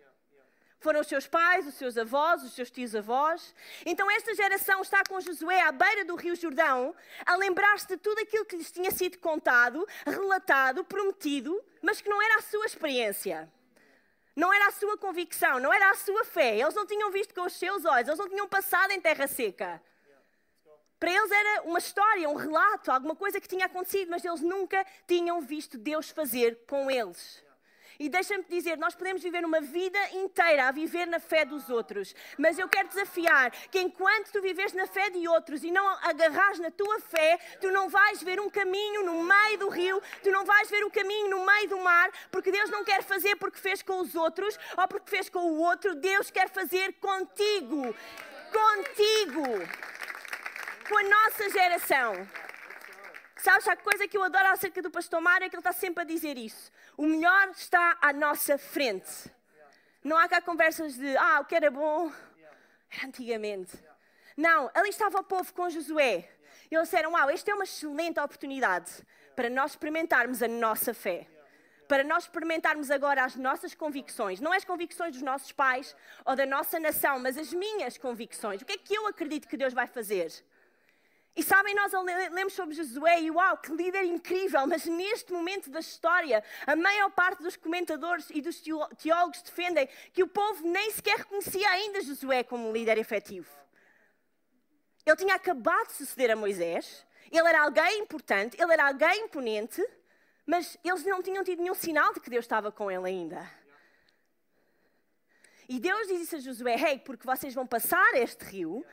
Foram 0.83 0.99
os 0.99 1.07
seus 1.07 1.25
pais, 1.25 1.65
os 1.65 1.75
seus 1.75 1.97
avós, 1.97 2.43
os 2.43 2.53
seus 2.53 2.69
tios-avós. 2.69 3.55
Então 3.85 4.11
esta 4.11 4.35
geração 4.35 4.81
está 4.81 5.01
com 5.07 5.21
Josué 5.21 5.61
à 5.61 5.71
beira 5.71 6.03
do 6.03 6.15
Rio 6.15 6.35
Jordão, 6.35 6.93
a 7.25 7.37
lembrar-se 7.37 7.87
de 7.87 7.95
tudo 7.95 8.19
aquilo 8.19 8.43
que 8.43 8.57
lhes 8.57 8.69
tinha 8.69 8.91
sido 8.91 9.17
contado, 9.19 9.87
relatado, 10.05 10.83
prometido, 10.83 11.63
mas 11.81 12.01
que 12.01 12.09
não 12.09 12.21
era 12.21 12.35
a 12.35 12.41
sua 12.41 12.65
experiência. 12.65 13.49
Não 14.35 14.53
era 14.53 14.67
a 14.67 14.71
sua 14.71 14.97
convicção, 14.97 15.57
não 15.57 15.71
era 15.71 15.89
a 15.89 15.95
sua 15.95 16.25
fé. 16.25 16.57
Eles 16.57 16.75
não 16.75 16.85
tinham 16.85 17.09
visto 17.11 17.33
com 17.33 17.45
os 17.45 17.53
seus 17.53 17.85
olhos, 17.85 18.09
eles 18.09 18.19
não 18.19 18.27
tinham 18.27 18.49
passado 18.49 18.91
em 18.91 18.99
terra 18.99 19.25
seca. 19.25 19.81
Para 20.99 21.11
eles 21.11 21.31
era 21.31 21.61
uma 21.63 21.79
história, 21.79 22.29
um 22.29 22.35
relato, 22.35 22.91
alguma 22.91 23.15
coisa 23.15 23.39
que 23.39 23.47
tinha 23.47 23.67
acontecido, 23.67 24.09
mas 24.09 24.25
eles 24.25 24.41
nunca 24.41 24.85
tinham 25.07 25.39
visto 25.41 25.77
Deus 25.77 26.09
fazer 26.09 26.65
com 26.67 26.89
eles. 26.89 27.42
E 27.99 28.09
deixa-me 28.09 28.43
dizer, 28.49 28.77
nós 28.77 28.95
podemos 28.95 29.21
viver 29.21 29.45
uma 29.45 29.61
vida 29.61 29.99
inteira 30.13 30.67
a 30.67 30.71
viver 30.71 31.05
na 31.05 31.19
fé 31.19 31.45
dos 31.45 31.69
outros, 31.69 32.15
mas 32.37 32.57
eu 32.57 32.67
quero 32.67 32.87
desafiar 32.87 33.51
que 33.69 33.79
enquanto 33.79 34.31
tu 34.31 34.41
vives 34.41 34.73
na 34.73 34.87
fé 34.87 35.09
de 35.09 35.27
outros 35.27 35.63
e 35.63 35.71
não 35.71 35.87
agarras 35.87 36.59
na 36.59 36.71
tua 36.71 36.99
fé, 36.99 37.37
tu 37.61 37.71
não 37.71 37.89
vais 37.89 38.21
ver 38.21 38.39
um 38.39 38.49
caminho 38.49 39.05
no 39.05 39.23
meio 39.23 39.57
do 39.59 39.69
rio, 39.69 40.01
tu 40.21 40.31
não 40.31 40.45
vais 40.45 40.69
ver 40.69 40.83
o 40.83 40.87
um 40.87 40.91
caminho 40.91 41.29
no 41.29 41.45
meio 41.45 41.69
do 41.69 41.79
mar, 41.79 42.11
porque 42.31 42.51
Deus 42.51 42.69
não 42.69 42.83
quer 42.83 43.03
fazer 43.03 43.35
porque 43.35 43.57
fez 43.57 43.81
com 43.81 43.99
os 43.99 44.15
outros 44.15 44.57
ou 44.77 44.87
porque 44.87 45.09
fez 45.09 45.29
com 45.29 45.39
o 45.39 45.59
outro, 45.59 45.95
Deus 45.95 46.31
quer 46.31 46.49
fazer 46.49 46.93
contigo. 46.93 47.95
Contigo. 48.51 49.43
Com 50.87 50.97
a 50.97 51.03
nossa 51.03 51.49
geração. 51.49 52.27
Sabes, 53.43 53.67
a 53.67 53.75
coisa 53.75 54.07
que 54.07 54.15
eu 54.15 54.23
adoro 54.23 54.47
acerca 54.47 54.81
do 54.81 54.89
pastor 54.89 55.19
Mário 55.19 55.45
é 55.45 55.49
que 55.49 55.55
ele 55.55 55.59
está 55.59 55.73
sempre 55.73 56.03
a 56.03 56.05
dizer 56.05 56.37
isso. 56.37 56.71
O 56.95 57.05
melhor 57.05 57.49
está 57.49 57.97
à 58.01 58.13
nossa 58.13 58.57
frente. 58.57 59.31
Não 60.03 60.17
há 60.17 60.27
cá 60.27 60.41
conversas 60.41 60.95
de, 60.95 61.17
ah, 61.17 61.39
o 61.39 61.45
que 61.45 61.55
era 61.55 61.71
bom 61.71 62.11
era 62.91 63.07
antigamente. 63.07 63.71
Não, 64.37 64.69
ali 64.73 64.89
estava 64.89 65.19
o 65.19 65.23
povo 65.23 65.51
com 65.53 65.69
Josué. 65.69 66.29
Eles 66.69 66.85
disseram, 66.85 67.13
uau, 67.13 67.29
esta 67.29 67.51
é 67.51 67.53
uma 67.53 67.63
excelente 67.63 68.19
oportunidade 68.19 68.91
para 69.35 69.49
nós 69.49 69.71
experimentarmos 69.71 70.43
a 70.43 70.47
nossa 70.47 70.93
fé. 70.93 71.27
Para 71.87 72.03
nós 72.03 72.23
experimentarmos 72.23 72.89
agora 72.89 73.23
as 73.23 73.35
nossas 73.35 73.73
convicções. 73.73 74.39
Não 74.39 74.51
as 74.51 74.63
convicções 74.63 75.13
dos 75.13 75.21
nossos 75.21 75.51
pais 75.51 75.95
ou 76.25 76.35
da 76.35 76.45
nossa 76.45 76.79
nação, 76.79 77.19
mas 77.19 77.37
as 77.37 77.53
minhas 77.53 77.97
convicções. 77.97 78.61
O 78.61 78.65
que 78.65 78.73
é 78.73 78.77
que 78.77 78.93
eu 78.93 79.07
acredito 79.07 79.47
que 79.47 79.57
Deus 79.57 79.73
vai 79.73 79.87
fazer? 79.87 80.31
E 81.35 81.41
sabem, 81.41 81.73
nós 81.73 81.91
lemos 82.31 82.53
sobre 82.53 82.75
Josué 82.75 83.21
e 83.21 83.31
uau, 83.31 83.57
que 83.57 83.73
líder 83.73 84.03
incrível, 84.03 84.67
mas 84.67 84.85
neste 84.85 85.33
momento 85.33 85.69
da 85.71 85.79
história, 85.79 86.43
a 86.67 86.75
maior 86.75 87.09
parte 87.09 87.41
dos 87.41 87.55
comentadores 87.55 88.29
e 88.29 88.39
dos 88.39 88.61
teólogos 89.01 89.41
defendem 89.41 89.89
que 90.13 90.21
o 90.21 90.27
povo 90.27 90.67
nem 90.67 90.91
sequer 90.91 91.17
reconhecia 91.17 91.67
ainda 91.69 92.01
Josué 92.01 92.43
como 92.43 92.71
líder 92.71 92.99
efetivo. 92.99 93.49
Ele 95.03 95.15
tinha 95.15 95.33
acabado 95.33 95.87
de 95.87 95.93
suceder 95.93 96.29
a 96.29 96.35
Moisés, 96.35 97.03
ele 97.31 97.47
era 97.47 97.63
alguém 97.63 97.99
importante, 97.99 98.55
ele 98.61 98.71
era 98.71 98.87
alguém 98.87 99.25
imponente, 99.25 99.83
mas 100.45 100.77
eles 100.83 101.03
não 101.03 101.23
tinham 101.23 101.43
tido 101.43 101.63
nenhum 101.63 101.73
sinal 101.73 102.13
de 102.13 102.19
que 102.19 102.29
Deus 102.29 102.45
estava 102.45 102.71
com 102.71 102.91
ele 102.91 103.07
ainda. 103.07 103.49
E 105.67 105.79
Deus 105.79 106.07
diz 106.07 106.21
isso 106.21 106.35
a 106.35 106.39
Josué: 106.39 106.75
Hey, 106.75 106.99
porque 106.99 107.25
vocês 107.25 107.53
vão 107.53 107.65
passar 107.65 108.13
este 108.15 108.43
rio, 108.45 108.85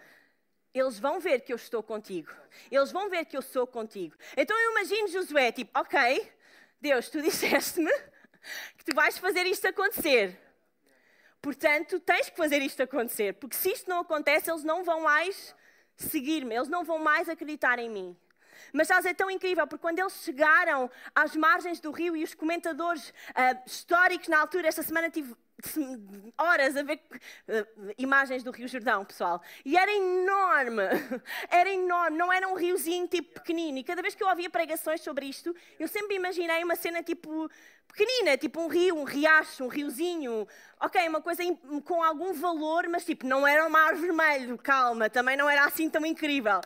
eles 0.73 0.99
vão 0.99 1.19
ver 1.19 1.41
que 1.41 1.53
eu 1.53 1.57
estou 1.57 1.83
contigo. 1.83 2.31
Eles 2.71 2.93
vão 2.93 3.09
ver 3.09 3.25
que 3.25 3.37
eu 3.37 3.43
sou 3.43 3.67
contigo. 3.67 4.17
Então 4.37 4.59
eu 4.59 4.71
imagino 4.73 5.09
Josué, 5.09 5.53
tipo, 5.53 5.79
ok, 5.79 6.33
Deus, 6.81 7.09
tu 7.09 7.21
disseste-me 7.23 7.93
que 8.77 8.85
tu 8.85 8.95
vais 8.95 9.19
fazer 9.19 9.47
isto 9.47 9.67
acontecer. 9.67 10.39
Portanto, 11.43 11.99
tens 12.00 12.29
que 12.29 12.37
fazer 12.37 12.61
isto 12.61 12.83
acontecer, 12.83 13.35
porque 13.35 13.57
se 13.57 13.71
isto 13.71 13.89
não 13.89 14.00
acontece, 14.00 14.50
eles 14.50 14.62
não 14.62 14.85
vão 14.85 15.00
mais 15.00 15.55
seguir-me, 15.97 16.55
eles 16.55 16.69
não 16.69 16.85
vão 16.85 16.99
mais 16.99 17.29
acreditar 17.29 17.79
em 17.79 17.89
mim. 17.89 18.17
Mas 18.73 18.89
sabes, 18.89 19.07
é 19.07 19.15
tão 19.15 19.31
incrível, 19.31 19.67
porque 19.67 19.81
quando 19.81 19.99
eles 19.99 20.12
chegaram 20.23 20.91
às 21.15 21.35
margens 21.35 21.81
do 21.81 21.91
rio 21.91 22.15
e 22.15 22.23
os 22.23 22.35
comentadores 22.35 23.09
uh, 23.31 23.62
históricos 23.67 24.29
na 24.29 24.39
altura, 24.39 24.69
esta 24.69 24.83
semana 24.83 25.11
tive 25.11 25.35
horas 26.38 26.76
a 26.76 26.83
ver 26.83 27.00
uh, 27.49 27.93
imagens 27.99 28.43
do 28.43 28.50
Rio 28.50 28.69
Jordão, 28.69 29.05
pessoal. 29.05 29.43
E 29.64 29.76
era 29.76 29.93
enorme, 29.93 30.83
era 31.50 31.71
enorme, 31.71 32.17
não 32.17 32.33
era 32.33 32.49
um 32.49 32.55
riozinho 32.55 33.07
tipo 33.09 33.35
pequenino. 33.35 33.79
E 33.79 33.85
cada 33.85 34.02
vez 34.02 34.14
que 34.14 34.23
eu 34.23 34.29
ouvia 34.29 34.50
pregações 34.50 35.00
sobre 35.00 35.26
isto, 35.26 35.55
eu 35.79 35.88
sempre 35.88 36.17
imaginei 36.17 36.62
uma 36.64 36.76
cena 36.76 37.02
tipo 37.02 37.50
pequenina, 37.88 38.37
tipo 38.37 38.61
um 38.61 38.69
rio, 38.69 38.97
um 38.97 39.05
riacho, 39.05 39.64
um 39.64 39.69
riozinho. 39.69 40.47
Ok, 40.81 41.09
uma 41.09 41.21
coisa 41.21 41.43
com 41.85 42.02
algum 42.02 42.33
valor, 42.33 42.88
mas 42.88 43.05
tipo, 43.05 43.26
não 43.26 43.47
era 43.47 43.67
um 43.67 43.71
mar 43.71 43.95
vermelho, 43.95 44.57
calma, 44.59 45.11
também 45.11 45.37
não 45.37 45.49
era 45.49 45.64
assim 45.64 45.90
tão 45.90 46.05
incrível. 46.07 46.61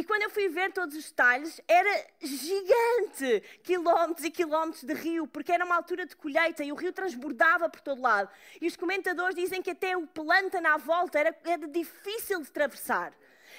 E 0.00 0.04
quando 0.04 0.22
eu 0.22 0.30
fui 0.30 0.48
ver 0.48 0.72
todos 0.72 0.96
os 0.96 1.10
detalhes, 1.10 1.60
era 1.68 2.06
gigante! 2.22 3.42
Quilómetros 3.62 4.24
e 4.24 4.30
quilómetros 4.30 4.82
de 4.82 4.94
rio, 4.94 5.26
porque 5.26 5.52
era 5.52 5.62
uma 5.62 5.76
altura 5.76 6.06
de 6.06 6.16
colheita 6.16 6.64
e 6.64 6.72
o 6.72 6.74
rio 6.74 6.90
transbordava 6.90 7.68
por 7.68 7.82
todo 7.82 8.00
lado. 8.00 8.30
E 8.62 8.66
os 8.66 8.76
comentadores 8.76 9.34
dizem 9.34 9.60
que 9.60 9.72
até 9.72 9.94
o 9.94 10.06
planta 10.06 10.58
na 10.58 10.78
volta 10.78 11.18
era, 11.18 11.38
era 11.44 11.68
difícil 11.68 12.40
de 12.40 12.48
atravessar. 12.48 13.12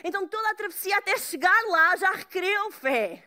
Então 0.04 0.28
toda 0.28 0.50
a 0.50 0.56
travessia 0.56 0.98
até 0.98 1.16
chegar 1.16 1.62
lá 1.68 1.96
já 1.96 2.10
requereu 2.10 2.72
fé. 2.72 3.24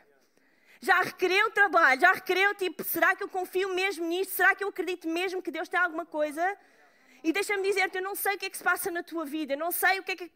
Já 0.80 1.00
requereu 1.00 1.52
trabalho, 1.52 2.00
já 2.00 2.10
requereu 2.10 2.52
tipo, 2.56 2.82
será 2.82 3.14
que 3.14 3.22
eu 3.22 3.28
confio 3.28 3.72
mesmo 3.76 4.04
nisto? 4.08 4.32
Será 4.32 4.56
que 4.56 4.64
eu 4.64 4.70
acredito 4.70 5.08
mesmo 5.08 5.40
que 5.40 5.52
Deus 5.52 5.68
tem 5.68 5.78
alguma 5.78 6.04
coisa? 6.04 6.42
E 7.24 7.32
deixa-me 7.32 7.62
dizer-te, 7.62 7.96
eu 7.96 8.02
não 8.02 8.14
sei 8.14 8.34
o 8.34 8.38
que 8.38 8.44
é 8.44 8.50
que 8.50 8.58
se 8.58 8.62
passa 8.62 8.90
na 8.90 9.02
tua 9.02 9.24
vida, 9.24 9.54
eu 9.54 9.58
não 9.58 9.72
sei 9.72 9.98
o 9.98 10.02
que 10.02 10.12
é 10.12 10.16
que, 10.16 10.30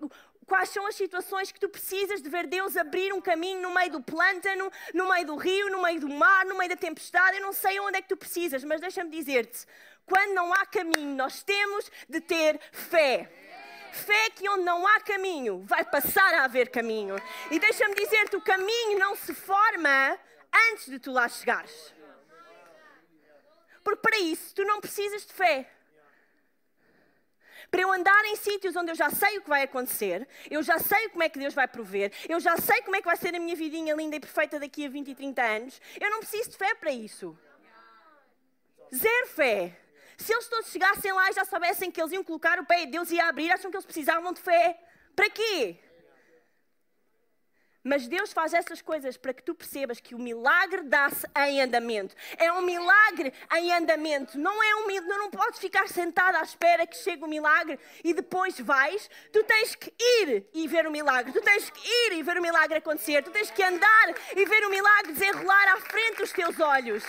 quais 0.47 0.71
são 0.71 0.87
as 0.87 0.95
situações 0.95 1.53
que 1.53 1.61
tu 1.61 1.69
precisas 1.69 2.23
de 2.23 2.31
ver 2.31 2.47
Deus 2.47 2.79
abrir 2.79 3.13
um 3.13 3.21
caminho 3.21 3.61
no 3.61 3.75
meio 3.75 3.93
do 3.93 4.01
plântano, 4.01 4.73
no 4.95 5.07
meio 5.07 5.27
do 5.27 5.37
rio, 5.37 5.69
no 5.69 5.83
meio 5.83 6.01
do 6.01 6.09
mar, 6.09 6.47
no 6.47 6.57
meio 6.57 6.71
da 6.71 6.77
tempestade. 6.77 7.37
Eu 7.37 7.43
não 7.43 7.53
sei 7.53 7.79
onde 7.79 7.99
é 7.99 8.01
que 8.01 8.09
tu 8.09 8.17
precisas, 8.17 8.65
mas 8.65 8.81
deixa-me 8.81 9.11
dizer-te, 9.11 9.67
quando 10.07 10.33
não 10.33 10.51
há 10.55 10.65
caminho, 10.65 11.15
nós 11.15 11.43
temos 11.43 11.93
de 12.09 12.23
ter 12.23 12.59
fé. 12.73 13.31
Fé 13.93 14.31
que 14.31 14.49
onde 14.49 14.65
não 14.65 14.87
há 14.87 14.99
caminho, 15.01 15.63
vai 15.67 15.85
passar 15.85 16.33
a 16.37 16.45
haver 16.45 16.71
caminho. 16.71 17.17
E 17.51 17.59
deixa-me 17.59 17.95
dizer-te, 17.95 18.35
o 18.35 18.41
caminho 18.41 18.99
não 18.99 19.15
se 19.15 19.35
forma 19.35 20.19
antes 20.73 20.87
de 20.87 20.99
tu 20.99 21.13
lá 21.13 21.29
chegares. 21.29 21.93
Porque 23.85 24.01
para 24.01 24.19
isso 24.21 24.55
tu 24.55 24.65
não 24.65 24.81
precisas 24.81 25.27
de 25.27 25.35
fé 25.35 25.71
para 27.71 27.83
eu 27.83 27.93
andar 27.93 28.25
em 28.27 28.37
sítios 28.37 28.75
onde 28.77 28.91
eu 28.91 28.95
já 28.95 29.11
sei 29.11 29.39
o 29.39 29.43
que 29.43 29.49
vai 29.49 29.63
acontecer, 29.63 30.27
eu 30.51 30.63
já 30.63 30.79
sei 30.79 31.09
como 31.11 31.23
é 31.23 31.29
que 31.29 31.39
Deus 31.39 31.55
vai 31.55 31.69
prover, 31.69 32.13
eu 32.29 32.41
já 32.41 32.57
sei 32.57 32.81
como 32.83 32.97
é 32.97 33.01
que 33.01 33.07
vai 33.07 33.17
ser 33.17 33.35
a 33.35 33.39
minha 33.39 33.55
vidinha 33.55 33.95
linda 33.95 34.17
e 34.17 34.21
perfeita 34.21 34.59
daqui 34.59 34.87
a 34.87 34.89
20 34.89 35.09
e 35.09 35.15
30 35.15 35.43
anos, 35.43 35.81
eu 36.01 36.11
não 36.11 36.21
preciso 36.21 36.51
de 36.51 36.57
fé 36.57 36.75
para 36.75 36.91
isso. 36.91 37.37
Zero 38.95 39.27
fé. 39.29 39.77
Se 40.17 40.33
eles 40.33 40.49
todos 40.49 40.71
chegassem 40.71 41.13
lá 41.13 41.31
e 41.31 41.33
já 41.33 41.45
soubessem 41.45 41.91
que 41.91 42.01
eles 42.01 42.13
iam 42.13 42.25
colocar 42.25 42.59
o 42.59 42.67
pé 42.67 42.83
e 42.83 42.87
Deus 42.87 43.11
ia 43.11 43.29
abrir, 43.29 43.51
acham 43.53 43.71
que 43.71 43.77
eles 43.77 43.87
precisavam 43.87 44.33
de 44.33 44.41
fé. 44.41 44.81
Para 45.15 45.31
quê? 45.31 45.79
Mas 47.83 48.09
Deus 48.09 48.33
faz 48.33 48.53
essas 48.53 48.83
coisas 48.83 49.17
para 49.17 49.33
que 49.33 49.43
tu 49.43 49.55
percebas 49.55 50.01
que 50.01 50.15
o 50.15 50.19
milagre 50.19 50.83
dá-se 50.83 51.27
em 51.37 51.63
andamento. 51.63 52.15
É 52.37 52.53
um 52.53 52.61
milagre 52.61 53.33
em 53.57 53.73
andamento. 53.73 54.37
Não 54.39 54.63
é 54.63 54.75
um 54.77 54.87
milagre, 54.87 55.17
não 55.17 55.31
podes 55.31 55.61
ficar 55.61 55.89
sentado 55.89 56.37
à 56.37 56.43
espera 56.43 56.87
que 56.87 56.97
chegue 56.97 57.23
o 57.23 57.29
milagre 57.29 57.79
e 58.03 58.13
depois 58.13 58.59
vais. 58.59 59.09
Tu 59.33 59.45
tens 59.45 59.77
que 59.77 59.95
ir 59.99 60.47
e 60.53 60.67
ver 60.67 60.87
o 60.87 60.91
milagre. 60.91 61.33
Tu 61.33 61.41
tens 61.41 61.71
que 61.71 61.81
ir 61.81 62.19
e 62.19 62.23
ver 62.23 62.39
o 62.39 62.43
milagre 62.43 62.79
acontecer. 62.79 63.23
Tu 63.23 63.31
tens 63.31 63.51
que 63.51 63.63
andar 63.63 64.15
e 64.37 64.45
ver 64.45 64.67
o 64.67 64.71
milagre 64.71 65.13
desenrolar 65.13 65.75
à 65.75 65.77
frente 65.81 66.19
dos 66.19 66.33
teus 66.33 66.59
olhos. 66.59 67.05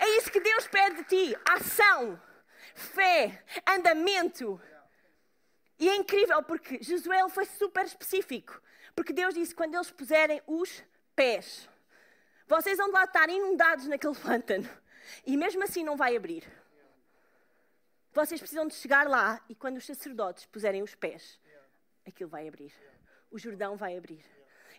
É 0.00 0.08
isso 0.16 0.30
que 0.30 0.40
Deus 0.40 0.66
pede 0.68 0.96
de 0.96 1.04
ti: 1.04 1.36
ação, 1.44 2.20
fé, 2.74 3.44
andamento. 3.66 4.60
E 5.78 5.88
é 5.88 5.96
incrível 5.96 6.42
porque 6.42 6.82
Josué 6.82 7.28
foi 7.28 7.44
super 7.44 7.84
específico. 7.84 8.60
Porque 8.98 9.12
Deus 9.12 9.32
disse: 9.32 9.54
quando 9.54 9.76
eles 9.76 9.92
puserem 9.92 10.42
os 10.44 10.82
pés, 11.14 11.68
vocês 12.48 12.78
vão 12.78 12.90
lá 12.90 13.04
estar 13.04 13.30
inundados 13.30 13.86
naquele 13.86 14.16
pântano. 14.18 14.68
E 15.24 15.36
mesmo 15.36 15.62
assim 15.62 15.84
não 15.84 15.96
vai 15.96 16.16
abrir. 16.16 16.42
Vocês 18.12 18.40
precisam 18.40 18.66
de 18.66 18.74
chegar 18.74 19.06
lá 19.06 19.40
e 19.48 19.54
quando 19.54 19.76
os 19.76 19.86
sacerdotes 19.86 20.46
puserem 20.46 20.82
os 20.82 20.96
pés, 20.96 21.38
aquilo 22.04 22.28
vai 22.28 22.48
abrir. 22.48 22.72
O 23.30 23.38
Jordão 23.38 23.76
vai 23.76 23.96
abrir. 23.96 24.24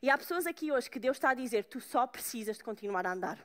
E 0.02 0.10
há 0.10 0.18
pessoas 0.18 0.46
aqui 0.46 0.70
hoje 0.70 0.90
que 0.90 1.00
Deus 1.00 1.16
está 1.16 1.30
a 1.30 1.34
dizer: 1.34 1.64
tu 1.64 1.80
só 1.80 2.06
precisas 2.06 2.58
de 2.58 2.64
continuar 2.66 3.06
a 3.06 3.14
andar. 3.14 3.40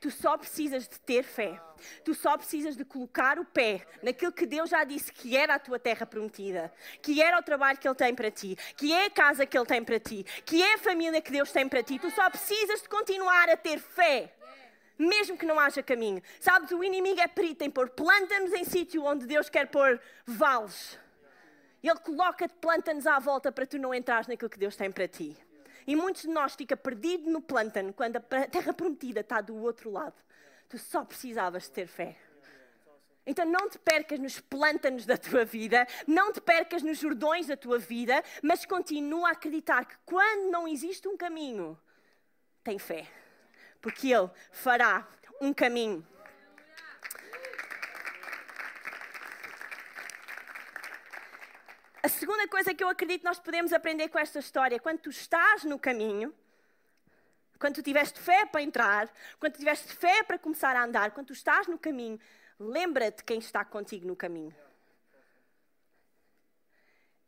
Tu 0.00 0.10
só 0.10 0.38
precisas 0.38 0.88
de 0.88 0.98
ter 1.00 1.22
fé. 1.22 1.60
Tu 2.02 2.14
só 2.14 2.36
precisas 2.38 2.74
de 2.74 2.86
colocar 2.86 3.38
o 3.38 3.44
pé 3.44 3.86
naquilo 4.02 4.32
que 4.32 4.46
Deus 4.46 4.70
já 4.70 4.82
disse 4.82 5.12
que 5.12 5.36
era 5.36 5.54
a 5.56 5.58
tua 5.58 5.78
terra 5.78 6.06
prometida, 6.06 6.72
que 7.02 7.20
era 7.20 7.38
o 7.38 7.42
trabalho 7.42 7.78
que 7.78 7.86
Ele 7.86 7.94
tem 7.94 8.14
para 8.14 8.30
ti, 8.30 8.56
que 8.76 8.94
é 8.94 9.06
a 9.06 9.10
casa 9.10 9.44
que 9.44 9.56
Ele 9.56 9.66
tem 9.66 9.84
para 9.84 10.00
ti, 10.00 10.24
que 10.46 10.62
é 10.62 10.74
a 10.74 10.78
família 10.78 11.20
que 11.20 11.30
Deus 11.30 11.52
tem 11.52 11.68
para 11.68 11.82
ti. 11.82 11.98
Tu 11.98 12.10
só 12.12 12.30
precisas 12.30 12.80
de 12.80 12.88
continuar 12.88 13.50
a 13.50 13.56
ter 13.58 13.78
fé. 13.78 14.34
Mesmo 14.98 15.36
que 15.36 15.44
não 15.44 15.58
haja 15.58 15.82
caminho. 15.82 16.22
Sabes, 16.40 16.70
o 16.70 16.82
inimigo 16.82 17.20
é 17.20 17.28
perito 17.28 17.62
em 17.64 17.70
pôr 17.70 17.90
plântanos 17.90 18.52
em 18.52 18.64
sítio 18.64 19.04
onde 19.04 19.26
Deus 19.26 19.50
quer 19.50 19.66
pôr 19.66 20.00
vales. 20.24 20.98
Ele 21.82 21.98
coloca-te 22.00 22.54
plântanos 22.54 23.06
à 23.06 23.18
volta 23.18 23.52
para 23.52 23.66
tu 23.66 23.78
não 23.78 23.94
entrares 23.94 24.26
naquilo 24.26 24.50
que 24.50 24.58
Deus 24.58 24.76
tem 24.76 24.90
para 24.90 25.08
ti. 25.08 25.36
E 25.86 25.96
muitos 25.96 26.22
de 26.22 26.28
nós 26.28 26.54
fica 26.54 26.76
perdido 26.76 27.30
no 27.30 27.40
plântano 27.40 27.92
quando 27.92 28.16
a 28.16 28.20
terra 28.20 28.72
prometida 28.72 29.20
está 29.20 29.40
do 29.40 29.56
outro 29.56 29.90
lado. 29.90 30.14
Tu 30.68 30.78
só 30.78 31.04
precisavas 31.04 31.64
de 31.64 31.70
ter 31.70 31.86
fé. 31.86 32.16
Então 33.26 33.44
não 33.44 33.68
te 33.68 33.78
percas 33.78 34.18
nos 34.18 34.40
plântanos 34.40 35.04
da 35.04 35.16
tua 35.16 35.44
vida, 35.44 35.86
não 36.06 36.32
te 36.32 36.40
percas 36.40 36.82
nos 36.82 36.98
jordões 36.98 37.46
da 37.46 37.56
tua 37.56 37.78
vida, 37.78 38.22
mas 38.42 38.64
continua 38.64 39.28
a 39.28 39.32
acreditar 39.32 39.84
que 39.84 39.96
quando 40.04 40.50
não 40.50 40.66
existe 40.66 41.06
um 41.06 41.16
caminho, 41.16 41.78
tem 42.64 42.78
fé. 42.78 43.06
Porque 43.80 44.12
Ele 44.12 44.30
fará 44.50 45.06
um 45.40 45.52
caminho. 45.52 46.06
A 52.02 52.08
segunda 52.08 52.48
coisa 52.48 52.74
que 52.74 52.82
eu 52.82 52.88
acredito 52.88 53.24
nós 53.24 53.38
podemos 53.38 53.74
aprender 53.74 54.08
com 54.08 54.18
esta 54.18 54.38
história, 54.38 54.80
quando 54.80 55.00
tu 55.00 55.10
estás 55.10 55.64
no 55.64 55.78
caminho, 55.78 56.34
quando 57.58 57.74
tu 57.74 57.82
tiveste 57.82 58.18
fé 58.18 58.46
para 58.46 58.62
entrar, 58.62 59.12
quando 59.38 59.52
tu 59.52 59.58
tiveste 59.58 59.94
fé 59.94 60.22
para 60.22 60.38
começar 60.38 60.74
a 60.74 60.82
andar, 60.82 61.10
quando 61.10 61.26
tu 61.26 61.32
estás 61.34 61.66
no 61.66 61.78
caminho, 61.78 62.18
lembra-te 62.58 63.22
quem 63.22 63.38
está 63.38 63.62
contigo 63.66 64.06
no 64.06 64.16
caminho. 64.16 64.54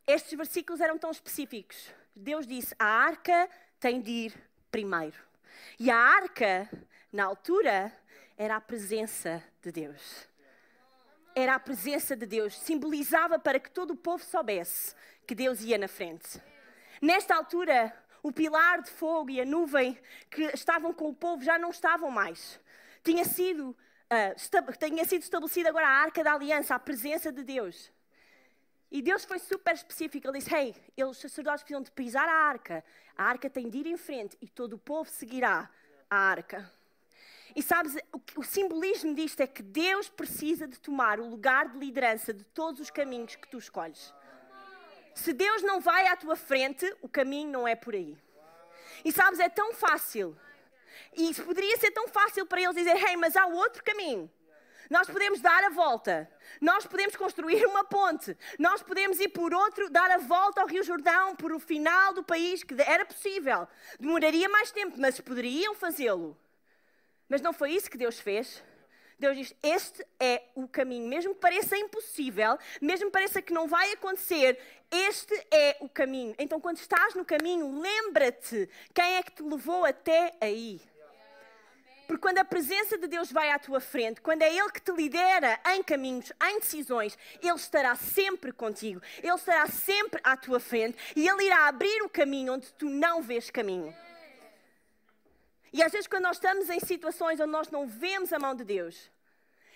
Estes 0.07 0.35
versículos 0.35 0.81
eram 0.81 0.97
tão 0.97 1.11
específicos. 1.11 1.93
Deus 2.15 2.47
disse: 2.47 2.75
a 2.79 2.85
arca 2.85 3.47
tem 3.79 4.01
de 4.01 4.11
ir 4.11 4.33
primeiro. 4.71 5.17
E 5.79 5.91
a 5.91 5.95
arca, 5.95 6.67
na 7.11 7.25
altura, 7.25 7.95
era 8.35 8.55
a 8.55 8.61
presença 8.61 9.41
de 9.61 9.71
Deus 9.71 10.32
era 11.35 11.55
a 11.55 11.59
presença 11.59 12.15
de 12.15 12.25
Deus, 12.25 12.57
simbolizava 12.59 13.39
para 13.39 13.59
que 13.59 13.69
todo 13.69 13.91
o 13.91 13.97
povo 13.97 14.23
soubesse 14.23 14.95
que 15.25 15.35
Deus 15.35 15.61
ia 15.61 15.77
na 15.77 15.87
frente. 15.87 16.41
Nesta 17.01 17.35
altura, 17.35 17.93
o 18.21 18.31
pilar 18.31 18.81
de 18.81 18.89
fogo 18.89 19.29
e 19.29 19.41
a 19.41 19.45
nuvem 19.45 19.97
que 20.29 20.43
estavam 20.53 20.93
com 20.93 21.09
o 21.09 21.13
povo 21.13 21.43
já 21.43 21.57
não 21.59 21.69
estavam 21.69 22.09
mais. 22.09 22.59
Tinha 23.03 23.25
sido, 23.25 23.69
uh, 23.69 24.77
tinha 24.79 25.05
sido 25.05 25.21
estabelecida 25.21 25.69
agora 25.69 25.87
a 25.87 25.91
arca 25.91 26.23
da 26.23 26.33
aliança, 26.33 26.73
a 26.73 26.79
presença 26.79 27.31
de 27.31 27.43
Deus. 27.43 27.91
E 28.89 29.01
Deus 29.01 29.25
foi 29.25 29.39
super 29.39 29.73
específico. 29.73 30.27
Ele 30.27 30.37
disse: 30.37 30.55
Hey, 30.55 30.75
os 31.03 31.17
sacerdotes 31.17 31.63
precisam 31.63 31.81
de 31.81 31.91
pisar 31.91 32.29
a 32.29 32.47
arca. 32.47 32.83
A 33.17 33.23
arca 33.25 33.49
tem 33.49 33.67
de 33.69 33.79
ir 33.79 33.87
em 33.87 33.97
frente 33.97 34.37
e 34.39 34.47
todo 34.47 34.73
o 34.73 34.77
povo 34.77 35.09
seguirá 35.09 35.69
a 36.09 36.15
arca. 36.15 36.71
E 37.55 37.61
sabes, 37.61 37.95
o, 38.11 38.39
o 38.39 38.43
simbolismo 38.43 39.13
disto 39.13 39.41
é 39.41 39.47
que 39.47 39.61
Deus 39.61 40.09
precisa 40.09 40.67
de 40.67 40.79
tomar 40.79 41.19
o 41.19 41.29
lugar 41.29 41.69
de 41.69 41.77
liderança 41.77 42.33
de 42.33 42.43
todos 42.45 42.79
os 42.79 42.89
caminhos 42.89 43.35
que 43.35 43.47
tu 43.47 43.57
escolhes. 43.57 44.13
Se 45.13 45.31
Deus 45.31 45.61
não 45.61 45.79
vai 45.79 46.07
à 46.07 46.15
tua 46.15 46.35
frente, 46.35 46.91
o 47.01 47.07
caminho 47.07 47.51
não 47.51 47.67
é 47.67 47.75
por 47.75 47.93
aí. 47.93 48.17
E 49.05 49.11
sabes, 49.11 49.39
é 49.39 49.49
tão 49.49 49.73
fácil. 49.73 50.35
E 51.15 51.33
poderia 51.35 51.77
ser 51.77 51.91
tão 51.91 52.07
fácil 52.07 52.45
para 52.45 52.61
eles 52.61 52.75
dizer: 52.75 52.95
Hey, 52.95 53.15
mas 53.15 53.35
há 53.35 53.45
outro 53.45 53.83
caminho. 53.83 54.29
Nós 54.89 55.07
podemos 55.07 55.39
dar 55.39 55.63
a 55.63 55.69
volta. 55.69 56.29
Nós 56.59 56.85
podemos 56.85 57.15
construir 57.15 57.65
uma 57.65 57.83
ponte. 57.83 58.37
Nós 58.59 58.83
podemos 58.83 59.19
ir 59.19 59.29
por 59.29 59.53
outro, 59.53 59.89
dar 59.89 60.11
a 60.11 60.17
volta 60.17 60.61
ao 60.61 60.67
Rio 60.67 60.83
Jordão, 60.83 61.35
por 61.35 61.51
o 61.51 61.59
final 61.59 62.13
do 62.13 62.23
país, 62.23 62.63
que 62.63 62.75
era 62.81 63.05
possível. 63.05 63.67
Demoraria 63.99 64.49
mais 64.49 64.71
tempo, 64.71 64.95
mas 64.99 65.19
poderiam 65.19 65.73
fazê-lo. 65.73 66.37
Mas 67.27 67.41
não 67.41 67.53
foi 67.53 67.71
isso 67.71 67.89
que 67.89 67.97
Deus 67.97 68.19
fez. 68.19 68.63
Deus 69.19 69.37
diz: 69.37 69.55
Este 69.63 70.05
é 70.19 70.43
o 70.55 70.67
caminho. 70.67 71.07
Mesmo 71.07 71.33
que 71.33 71.39
pareça 71.39 71.77
impossível, 71.77 72.57
mesmo 72.81 73.05
que 73.07 73.11
pareça 73.11 73.41
que 73.41 73.53
não 73.53 73.67
vai 73.67 73.91
acontecer, 73.93 74.59
este 74.91 75.33
é 75.51 75.77
o 75.79 75.89
caminho. 75.89 76.35
Então, 76.37 76.59
quando 76.59 76.77
estás 76.77 77.15
no 77.15 77.25
caminho, 77.25 77.79
lembra-te 77.79 78.69
quem 78.93 79.15
é 79.15 79.23
que 79.23 79.31
te 79.31 79.43
levou 79.43 79.85
até 79.85 80.33
aí. 80.41 80.81
Porque 82.05 82.21
quando 82.21 82.39
a 82.39 82.45
presença 82.45 82.97
de 82.97 83.07
Deus 83.07 83.31
vai 83.31 83.49
à 83.49 83.57
tua 83.57 83.79
frente, 83.79 84.21
quando 84.21 84.41
é 84.41 84.53
Ele 84.53 84.69
que 84.71 84.81
te 84.81 84.91
lidera 84.91 85.59
em 85.73 85.81
caminhos, 85.81 86.31
em 86.43 86.59
decisões, 86.59 87.17
Ele 87.41 87.55
estará 87.55 87.95
sempre 87.95 88.51
contigo. 88.51 89.01
Ele 89.21 89.33
estará 89.33 89.67
sempre 89.67 90.19
à 90.23 90.35
tua 90.35 90.59
frente 90.59 90.97
e 91.15 91.27
Ele 91.27 91.45
irá 91.45 91.67
abrir 91.67 92.03
o 92.03 92.09
caminho 92.09 92.53
onde 92.53 92.71
tu 92.73 92.89
não 92.89 93.21
vês 93.21 93.49
caminho. 93.49 93.95
E 95.73 95.81
às 95.81 95.91
vezes, 95.91 96.07
quando 96.07 96.23
nós 96.23 96.37
estamos 96.37 96.69
em 96.69 96.79
situações 96.79 97.39
onde 97.39 97.51
nós 97.51 97.69
não 97.71 97.87
vemos 97.87 98.31
a 98.31 98.37
mão 98.37 98.55
de 98.55 98.63
Deus, 98.63 99.09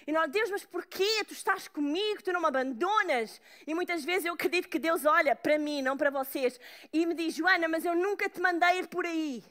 e 0.07 0.11
nós, 0.13 0.31
Deus, 0.31 0.49
mas 0.49 0.63
porquê? 0.63 1.25
Tu 1.27 1.33
estás 1.33 1.67
comigo, 1.67 2.23
tu 2.23 2.31
não 2.31 2.39
me 2.39 2.47
abandonas. 2.47 3.41
E 3.65 3.75
muitas 3.75 4.05
vezes 4.05 4.25
eu 4.25 4.33
acredito 4.35 4.69
que 4.69 4.79
Deus 4.79 5.03
olha 5.03 5.35
para 5.35 5.57
mim, 5.57 5.81
não 5.81 5.97
para 5.97 6.09
vocês, 6.09 6.57
e 6.93 7.05
me 7.05 7.13
diz: 7.13 7.35
Joana, 7.35 7.67
mas 7.67 7.83
eu 7.83 7.93
nunca 7.93 8.29
te 8.29 8.39
mandei 8.39 8.79
ir 8.79 8.87
por 8.87 9.05
aí. 9.05 9.43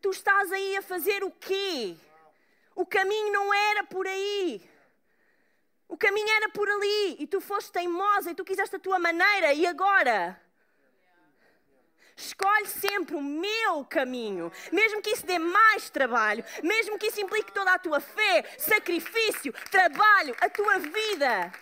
Tu 0.00 0.10
estás 0.10 0.52
aí 0.52 0.76
a 0.76 0.82
fazer 0.82 1.24
o 1.24 1.32
quê? 1.32 1.96
O 2.76 2.86
caminho 2.86 3.32
não 3.32 3.52
era 3.52 3.82
por 3.82 4.06
aí. 4.06 4.62
O 5.88 5.96
caminho 5.96 6.28
era 6.28 6.48
por 6.50 6.68
ali. 6.68 7.16
E 7.18 7.26
tu 7.26 7.40
foste 7.40 7.72
teimosa 7.72 8.30
e 8.30 8.34
tu 8.34 8.44
quiseste 8.44 8.76
a 8.76 8.78
tua 8.78 8.98
maneira. 9.00 9.52
E 9.52 9.66
agora? 9.66 10.40
Escolhe 12.34 12.66
sempre 12.66 13.14
o 13.14 13.22
meu 13.22 13.84
caminho, 13.84 14.50
mesmo 14.72 15.00
que 15.00 15.10
isso 15.10 15.24
dê 15.24 15.38
mais 15.38 15.88
trabalho, 15.88 16.44
mesmo 16.64 16.98
que 16.98 17.06
isso 17.06 17.20
implique 17.20 17.52
toda 17.52 17.72
a 17.72 17.78
tua 17.78 18.00
fé, 18.00 18.44
sacrifício, 18.58 19.52
trabalho, 19.70 20.34
a 20.40 20.48
tua 20.48 20.80
vida. 20.80 21.52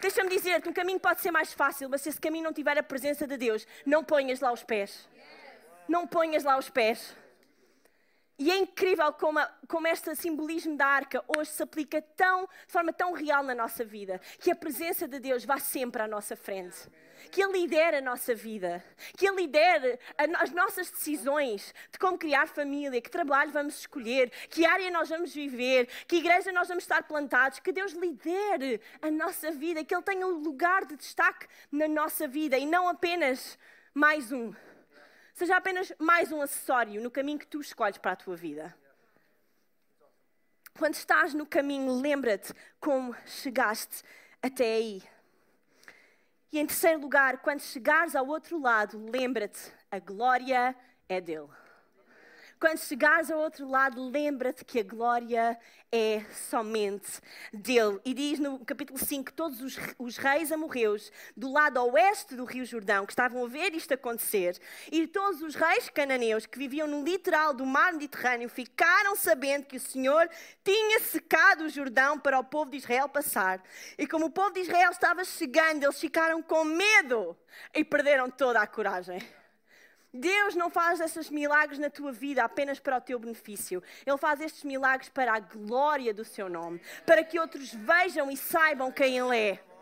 Deixa-me 0.00 0.28
dizer-te, 0.28 0.68
um 0.68 0.72
caminho 0.72 0.98
pode 0.98 1.20
ser 1.20 1.30
mais 1.30 1.52
fácil, 1.52 1.88
mas 1.88 2.00
se 2.00 2.08
esse 2.08 2.20
caminho 2.20 2.42
não 2.42 2.52
tiver 2.52 2.76
a 2.76 2.82
presença 2.82 3.24
de 3.24 3.36
Deus, 3.36 3.64
não 3.86 4.02
ponhas 4.02 4.40
lá 4.40 4.52
os 4.52 4.64
pés. 4.64 5.08
Não 5.88 6.08
ponhas 6.08 6.42
lá 6.42 6.58
os 6.58 6.68
pés. 6.68 7.16
E 8.38 8.50
é 8.50 8.56
incrível 8.56 9.12
como, 9.12 9.38
a, 9.38 9.46
como 9.68 9.86
este 9.86 10.14
simbolismo 10.16 10.76
da 10.76 10.86
arca 10.86 11.22
hoje 11.28 11.50
se 11.50 11.62
aplica 11.62 12.00
tão, 12.00 12.48
de 12.66 12.72
forma 12.72 12.92
tão 12.92 13.12
real 13.12 13.42
na 13.42 13.54
nossa 13.54 13.84
vida, 13.84 14.20
que 14.40 14.50
a 14.50 14.56
presença 14.56 15.06
de 15.06 15.18
Deus 15.20 15.44
vá 15.44 15.58
sempre 15.58 16.02
à 16.02 16.08
nossa 16.08 16.34
frente. 16.34 16.88
Que 17.30 17.42
Ele 17.42 17.60
lidere 17.60 17.98
a 17.98 18.00
nossa 18.00 18.34
vida, 18.34 18.82
que 19.16 19.28
Ele 19.28 19.42
lidere 19.42 19.98
as 20.40 20.50
nossas 20.50 20.90
decisões 20.90 21.72
de 21.92 21.98
como 21.98 22.18
criar 22.18 22.48
família, 22.48 23.00
que 23.00 23.10
trabalho 23.10 23.52
vamos 23.52 23.78
escolher, 23.78 24.30
que 24.48 24.66
área 24.66 24.90
nós 24.90 25.08
vamos 25.08 25.32
viver, 25.32 25.88
que 26.08 26.16
igreja 26.16 26.50
nós 26.50 26.66
vamos 26.66 26.82
estar 26.82 27.02
plantados, 27.04 27.60
que 27.60 27.70
Deus 27.70 27.92
lidere 27.92 28.80
a 29.00 29.10
nossa 29.10 29.52
vida, 29.52 29.84
que 29.84 29.94
Ele 29.94 30.02
tenha 30.02 30.26
um 30.26 30.38
lugar 30.42 30.84
de 30.84 30.96
destaque 30.96 31.46
na 31.70 31.86
nossa 31.86 32.26
vida 32.26 32.58
e 32.58 32.66
não 32.66 32.88
apenas 32.88 33.56
mais 33.94 34.32
um 34.32 34.52
seja 35.42 35.56
apenas 35.56 35.92
mais 35.98 36.30
um 36.30 36.40
acessório 36.40 37.02
no 37.02 37.10
caminho 37.10 37.36
que 37.36 37.46
tu 37.48 37.60
escolhes 37.60 37.98
para 37.98 38.12
a 38.12 38.16
tua 38.16 38.36
vida. 38.36 38.72
Quando 40.78 40.94
estás 40.94 41.34
no 41.34 41.44
caminho, 41.44 42.00
lembra-te 42.00 42.54
como 42.78 43.12
chegaste 43.26 44.04
até 44.40 44.74
aí. 44.74 45.02
E 46.52 46.60
em 46.60 46.66
terceiro 46.66 47.00
lugar, 47.00 47.38
quando 47.38 47.58
chegares 47.58 48.14
ao 48.14 48.28
outro 48.28 48.60
lado, 48.60 49.04
lembra-te, 49.10 49.72
a 49.90 49.98
glória 49.98 50.76
é 51.08 51.20
dele. 51.20 51.48
Quando 52.62 52.78
chegares 52.78 53.28
ao 53.28 53.40
outro 53.40 53.68
lado, 53.68 54.08
lembra-te 54.08 54.64
que 54.64 54.78
a 54.78 54.84
glória 54.84 55.58
é 55.90 56.24
somente 56.30 57.20
dele. 57.52 58.00
E 58.04 58.14
diz 58.14 58.38
no 58.38 58.64
capítulo 58.64 58.96
5 58.96 59.24
que 59.24 59.32
todos 59.32 59.60
os, 59.60 59.76
os, 59.98 60.16
reis 60.16 60.52
amorreus 60.52 61.10
do 61.36 61.50
lado 61.50 61.84
oeste 61.86 62.36
do 62.36 62.44
Rio 62.44 62.64
Jordão, 62.64 63.04
que 63.04 63.10
estavam 63.10 63.44
a 63.44 63.48
ver 63.48 63.74
isto 63.74 63.92
acontecer, 63.94 64.56
e 64.92 65.08
todos 65.08 65.42
os 65.42 65.56
reis 65.56 65.88
cananeus 65.88 66.46
que 66.46 66.56
viviam 66.56 66.86
no 66.86 67.02
litoral 67.02 67.52
do 67.52 67.66
mar 67.66 67.94
Mediterrâneo, 67.94 68.48
ficaram 68.48 69.16
sabendo 69.16 69.66
que 69.66 69.78
o 69.78 69.80
Senhor 69.80 70.30
tinha 70.62 71.00
secado 71.00 71.64
o 71.64 71.68
Jordão 71.68 72.16
para 72.16 72.38
o 72.38 72.44
povo 72.44 72.70
de 72.70 72.76
Israel 72.76 73.08
passar. 73.08 73.60
E 73.98 74.06
como 74.06 74.26
o 74.26 74.30
povo 74.30 74.52
de 74.52 74.60
Israel 74.60 74.92
estava 74.92 75.24
chegando, 75.24 75.82
eles 75.82 75.98
ficaram 75.98 76.40
com 76.40 76.62
medo 76.62 77.36
e 77.74 77.84
perderam 77.84 78.30
toda 78.30 78.62
a 78.62 78.68
coragem. 78.68 79.41
Deus 80.12 80.54
não 80.54 80.68
faz 80.68 81.00
esses 81.00 81.30
milagres 81.30 81.78
na 81.78 81.88
tua 81.88 82.12
vida 82.12 82.44
apenas 82.44 82.78
para 82.78 82.98
o 82.98 83.00
teu 83.00 83.18
benefício. 83.18 83.82
Ele 84.04 84.18
faz 84.18 84.40
estes 84.40 84.62
milagres 84.62 85.08
para 85.08 85.32
a 85.32 85.40
glória 85.40 86.12
do 86.12 86.24
seu 86.24 86.48
nome, 86.48 86.80
para 87.06 87.24
que 87.24 87.38
outros 87.38 87.72
vejam 87.72 88.30
e 88.30 88.36
saibam 88.36 88.92
quem 88.92 89.18
Ele 89.18 89.36
é. 89.36 89.72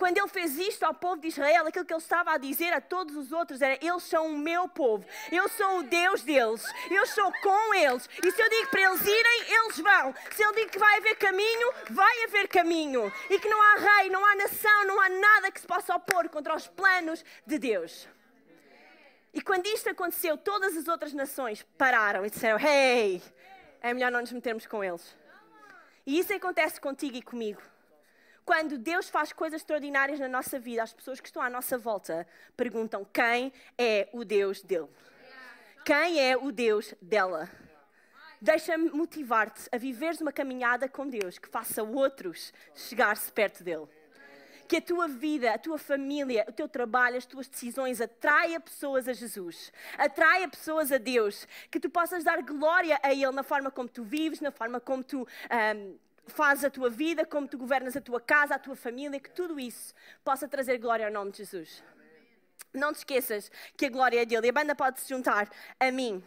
Quando 0.00 0.16
ele 0.16 0.28
fez 0.28 0.56
isto 0.56 0.82
ao 0.82 0.94
povo 0.94 1.20
de 1.20 1.28
Israel, 1.28 1.66
aquilo 1.66 1.84
que 1.84 1.92
ele 1.92 2.00
estava 2.00 2.32
a 2.32 2.38
dizer 2.38 2.72
a 2.72 2.80
todos 2.80 3.14
os 3.14 3.32
outros 3.32 3.60
era: 3.60 3.78
Eles 3.84 4.02
são 4.04 4.28
o 4.28 4.38
meu 4.38 4.66
povo, 4.66 5.04
eu 5.30 5.46
sou 5.50 5.80
o 5.80 5.82
Deus 5.82 6.22
deles, 6.22 6.64
eu 6.90 7.06
sou 7.06 7.30
com 7.42 7.74
eles. 7.74 8.08
E 8.24 8.30
se 8.32 8.40
eu 8.40 8.48
digo 8.48 8.70
para 8.70 8.80
eles 8.80 9.02
irem, 9.02 9.44
eles 9.46 9.78
vão. 9.78 10.14
Se 10.30 10.42
ele 10.42 10.54
diz 10.54 10.70
que 10.70 10.78
vai 10.78 10.96
haver 10.96 11.16
caminho, 11.16 11.72
vai 11.90 12.24
haver 12.24 12.48
caminho. 12.48 13.12
E 13.28 13.38
que 13.38 13.48
não 13.50 13.60
há 13.60 13.74
rei, 13.76 14.08
não 14.08 14.24
há 14.24 14.36
nação, 14.36 14.86
não 14.86 14.98
há 15.02 15.08
nada 15.10 15.50
que 15.52 15.60
se 15.60 15.66
possa 15.66 15.94
opor 15.94 16.30
contra 16.30 16.56
os 16.56 16.66
planos 16.66 17.22
de 17.46 17.58
Deus. 17.58 18.08
E 19.32 19.40
quando 19.40 19.66
isto 19.66 19.88
aconteceu, 19.88 20.36
todas 20.36 20.76
as 20.76 20.88
outras 20.88 21.12
nações 21.12 21.62
pararam 21.78 22.26
e 22.26 22.30
disseram: 22.30 22.58
Hey, 22.58 23.22
é 23.80 23.94
melhor 23.94 24.10
não 24.10 24.20
nos 24.20 24.32
metermos 24.32 24.66
com 24.66 24.82
eles. 24.82 25.16
E 26.04 26.18
isso 26.18 26.32
acontece 26.32 26.80
contigo 26.80 27.16
e 27.16 27.22
comigo. 27.22 27.62
Quando 28.44 28.76
Deus 28.78 29.08
faz 29.08 29.32
coisas 29.32 29.60
extraordinárias 29.60 30.18
na 30.18 30.26
nossa 30.26 30.58
vida, 30.58 30.82
as 30.82 30.92
pessoas 30.92 31.20
que 31.20 31.28
estão 31.28 31.40
à 31.40 31.48
nossa 31.48 31.78
volta 31.78 32.26
perguntam: 32.56 33.04
quem 33.04 33.52
é 33.78 34.08
o 34.12 34.24
Deus 34.24 34.62
dele? 34.62 34.88
Quem 35.84 36.20
é 36.20 36.36
o 36.36 36.50
Deus 36.50 36.94
dela? 37.00 37.48
Deixa-me 38.40 38.90
motivar-te 38.90 39.68
a 39.70 39.76
viveres 39.76 40.20
uma 40.20 40.32
caminhada 40.32 40.88
com 40.88 41.06
Deus 41.06 41.38
que 41.38 41.48
faça 41.48 41.82
outros 41.82 42.52
chegar-se 42.74 43.30
perto 43.30 43.62
dele 43.62 43.86
que 44.70 44.76
a 44.76 44.80
tua 44.80 45.08
vida, 45.08 45.52
a 45.52 45.58
tua 45.58 45.76
família, 45.76 46.46
o 46.48 46.52
teu 46.52 46.68
trabalho, 46.68 47.16
as 47.16 47.26
tuas 47.26 47.48
decisões 47.48 48.00
atraia 48.00 48.60
pessoas 48.60 49.08
a 49.08 49.12
Jesus, 49.12 49.72
atraia 49.98 50.46
pessoas 50.46 50.92
a 50.92 50.96
Deus, 50.96 51.44
que 51.68 51.80
tu 51.80 51.90
possas 51.90 52.22
dar 52.22 52.40
glória 52.40 52.96
a 53.02 53.12
Ele 53.12 53.32
na 53.32 53.42
forma 53.42 53.68
como 53.68 53.88
tu 53.88 54.04
vives, 54.04 54.40
na 54.40 54.52
forma 54.52 54.78
como 54.78 55.02
tu 55.02 55.22
um, 55.26 55.98
fazes 56.28 56.62
a 56.62 56.70
tua 56.70 56.88
vida, 56.88 57.26
como 57.26 57.48
tu 57.48 57.58
governas 57.58 57.96
a 57.96 58.00
tua 58.00 58.20
casa, 58.20 58.54
a 58.54 58.60
tua 58.60 58.76
família, 58.76 59.18
que 59.18 59.30
tudo 59.30 59.58
isso 59.58 59.92
possa 60.22 60.46
trazer 60.46 60.78
glória 60.78 61.04
ao 61.04 61.12
nome 61.12 61.32
de 61.32 61.38
Jesus. 61.38 61.82
Não 62.72 62.92
te 62.92 62.98
esqueças 62.98 63.50
que 63.76 63.86
a 63.86 63.90
glória 63.90 64.22
é 64.22 64.24
dele 64.24 64.46
e 64.46 64.50
a 64.50 64.52
banda 64.52 64.76
pode 64.76 65.00
se 65.00 65.08
juntar 65.08 65.50
a 65.80 65.90
mim. 65.90 66.22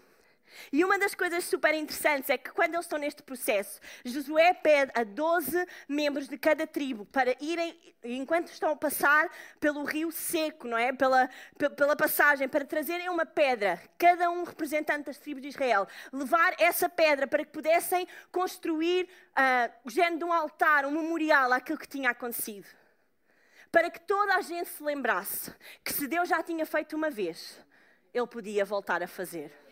E 0.71 0.84
uma 0.84 0.97
das 0.97 1.15
coisas 1.15 1.43
super 1.45 1.73
interessantes 1.73 2.29
é 2.29 2.38
que 2.38 2.51
quando 2.51 2.73
eles 2.73 2.86
estão 2.86 2.99
neste 2.99 3.21
processo, 3.23 3.79
Josué 4.03 4.53
pede 4.53 4.91
a 4.95 5.03
12 5.03 5.65
membros 5.88 6.27
de 6.27 6.38
cada 6.38 6.65
tribo 6.67 7.06
para 7.06 7.36
irem, 7.41 7.77
enquanto 8.03 8.47
estão 8.47 8.71
a 8.71 8.75
passar 8.75 9.29
pelo 9.60 9.84
rio 9.84 10.12
seco, 10.12 10.67
não 10.67 10.77
é? 10.77 10.93
Pela, 10.93 11.29
pela 11.75 11.95
passagem, 11.95 12.47
para 12.47 12.65
trazerem 12.65 13.10
uma 13.10 13.25
pedra, 13.25 13.82
cada 13.97 14.29
um 14.29 14.43
representante 14.43 15.06
das 15.06 15.17
tribos 15.17 15.41
de 15.41 15.49
Israel, 15.49 15.88
levar 16.12 16.56
essa 16.60 16.88
pedra 16.88 17.27
para 17.27 17.43
que 17.43 17.51
pudessem 17.51 18.08
construir 18.32 19.08
uh, 19.32 19.73
o 19.84 19.89
género 19.89 20.17
de 20.17 20.23
um 20.25 20.34
altar, 20.34 20.86
um 20.86 20.91
memorial 20.91 21.51
àquilo 21.51 21.77
que 21.77 21.88
tinha 21.88 22.12
acontecido. 22.12 22.67
Para 23.71 23.89
que 23.89 23.99
toda 24.01 24.36
a 24.36 24.41
gente 24.41 24.69
se 24.69 24.84
lembrasse 24.84 25.51
que 25.84 25.91
se 25.91 26.08
Deus 26.08 26.29
já 26.29 26.43
tinha 26.43 26.65
feito 26.65 26.95
uma 26.95 27.10
vez, 27.10 27.60
Ele 28.13 28.27
podia 28.27 28.63
voltar 28.63 29.01
a 29.01 29.08
fazer. 29.08 29.62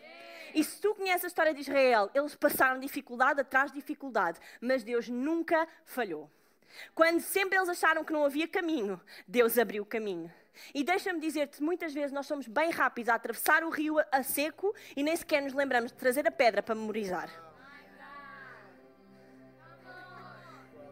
E 0.54 0.62
se 0.62 0.80
tu 0.80 0.94
conheces 0.94 1.24
a 1.24 1.28
história 1.28 1.54
de 1.54 1.60
Israel, 1.60 2.10
eles 2.14 2.34
passaram 2.34 2.78
dificuldade 2.78 3.40
atrás 3.40 3.70
de 3.70 3.78
dificuldade, 3.78 4.38
mas 4.60 4.82
Deus 4.82 5.08
nunca 5.08 5.66
falhou. 5.84 6.30
Quando 6.94 7.20
sempre 7.20 7.56
eles 7.56 7.68
acharam 7.68 8.04
que 8.04 8.12
não 8.12 8.24
havia 8.24 8.48
caminho, 8.48 9.00
Deus 9.26 9.58
abriu 9.58 9.82
o 9.82 9.86
caminho. 9.86 10.32
E 10.74 10.84
deixa-me 10.84 11.20
dizer-te, 11.20 11.62
muitas 11.62 11.94
vezes 11.94 12.12
nós 12.12 12.26
somos 12.26 12.46
bem 12.46 12.70
rápidos 12.70 13.08
a 13.08 13.14
atravessar 13.14 13.64
o 13.64 13.70
rio 13.70 13.96
a 14.10 14.22
seco 14.22 14.74
e 14.94 15.02
nem 15.02 15.16
sequer 15.16 15.42
nos 15.42 15.54
lembramos 15.54 15.92
de 15.92 15.98
trazer 15.98 16.26
a 16.26 16.30
pedra 16.30 16.62
para 16.62 16.74
memorizar. 16.74 17.30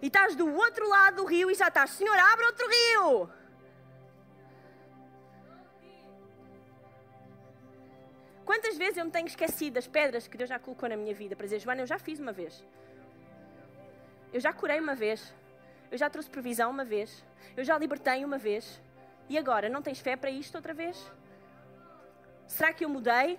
E 0.02 0.06
estás 0.06 0.34
do 0.34 0.50
outro 0.50 0.88
lado 0.88 1.16
do 1.16 1.24
rio 1.26 1.50
e 1.50 1.54
já 1.54 1.68
estás, 1.68 1.90
Senhor, 1.90 2.18
abre 2.18 2.46
outro 2.46 2.66
rio. 2.66 3.39
Quantas 8.50 8.76
vezes 8.76 8.96
eu 8.96 9.04
me 9.04 9.12
tenho 9.12 9.28
esquecido 9.28 9.74
das 9.74 9.86
pedras 9.86 10.26
que 10.26 10.36
Deus 10.36 10.50
já 10.50 10.58
colocou 10.58 10.88
na 10.88 10.96
minha 10.96 11.14
vida 11.14 11.36
para 11.36 11.46
dizer, 11.46 11.60
Joana, 11.60 11.82
eu 11.82 11.86
já 11.86 12.00
fiz 12.00 12.18
uma 12.18 12.32
vez. 12.32 12.64
Eu 14.32 14.40
já 14.40 14.52
curei 14.52 14.80
uma 14.80 14.96
vez. 14.96 15.32
Eu 15.88 15.96
já 15.96 16.10
trouxe 16.10 16.28
provisão 16.28 16.68
uma 16.68 16.84
vez. 16.84 17.24
Eu 17.56 17.62
já 17.62 17.78
libertei 17.78 18.24
uma 18.24 18.38
vez. 18.38 18.82
E 19.28 19.38
agora, 19.38 19.68
não 19.68 19.80
tens 19.80 20.00
fé 20.00 20.16
para 20.16 20.32
isto 20.32 20.56
outra 20.56 20.74
vez? 20.74 20.96
Será 22.48 22.72
que 22.72 22.84
eu 22.84 22.88
mudei? 22.88 23.38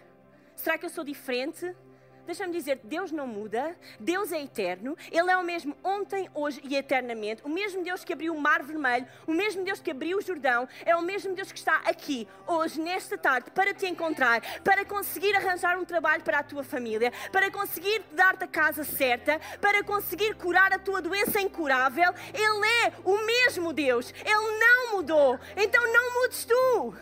Será 0.55 0.77
que 0.77 0.85
eu 0.85 0.89
sou 0.89 1.03
diferente? 1.03 1.75
Deixa-me 2.25 2.53
dizer, 2.53 2.79
Deus 2.83 3.11
não 3.11 3.27
muda, 3.27 3.75
Deus 3.99 4.31
é 4.31 4.41
eterno, 4.41 4.97
Ele 5.11 5.31
é 5.31 5.37
o 5.37 5.43
mesmo 5.43 5.75
ontem, 5.83 6.29
hoje 6.33 6.61
e 6.63 6.75
eternamente, 6.75 7.41
o 7.43 7.49
mesmo 7.49 7.83
Deus 7.83 8.03
que 8.03 8.13
abriu 8.13 8.33
o 8.33 8.39
Mar 8.39 8.63
Vermelho, 8.63 9.07
o 9.27 9.33
mesmo 9.33 9.63
Deus 9.63 9.79
que 9.79 9.91
abriu 9.91 10.17
o 10.17 10.21
Jordão, 10.21 10.67
é 10.85 10.95
o 10.95 11.01
mesmo 11.01 11.33
Deus 11.33 11.51
que 11.51 11.59
está 11.59 11.77
aqui, 11.85 12.27
hoje, 12.47 12.79
nesta 12.79 13.17
tarde, 13.17 13.51
para 13.51 13.73
te 13.73 13.85
encontrar, 13.85 14.41
para 14.63 14.85
conseguir 14.85 15.35
arranjar 15.35 15.77
um 15.77 15.85
trabalho 15.85 16.23
para 16.23 16.39
a 16.39 16.43
tua 16.43 16.63
família, 16.63 17.11
para 17.31 17.51
conseguir 17.51 18.03
dar-te 18.11 18.43
a 18.43 18.47
casa 18.47 18.83
certa, 18.83 19.39
para 19.59 19.83
conseguir 19.83 20.35
curar 20.35 20.73
a 20.73 20.79
tua 20.79 21.01
doença 21.01 21.39
incurável. 21.41 22.13
Ele 22.33 22.67
é 22.85 22.93
o 23.03 23.25
mesmo 23.25 23.73
Deus, 23.73 24.13
Ele 24.23 24.59
não 24.59 24.95
mudou, 24.95 25.39
então 25.55 25.81
não 25.91 26.21
mudes 26.21 26.45
tu. 26.45 26.93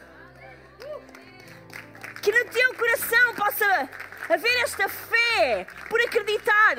Que 2.22 2.32
no 2.32 2.52
teu 2.52 2.76
coração 2.76 3.36
possa 3.36 3.90
haver 4.30 4.64
esta 4.64 4.88
fé 4.88 5.66
por 5.90 6.00
acreditar 6.00 6.76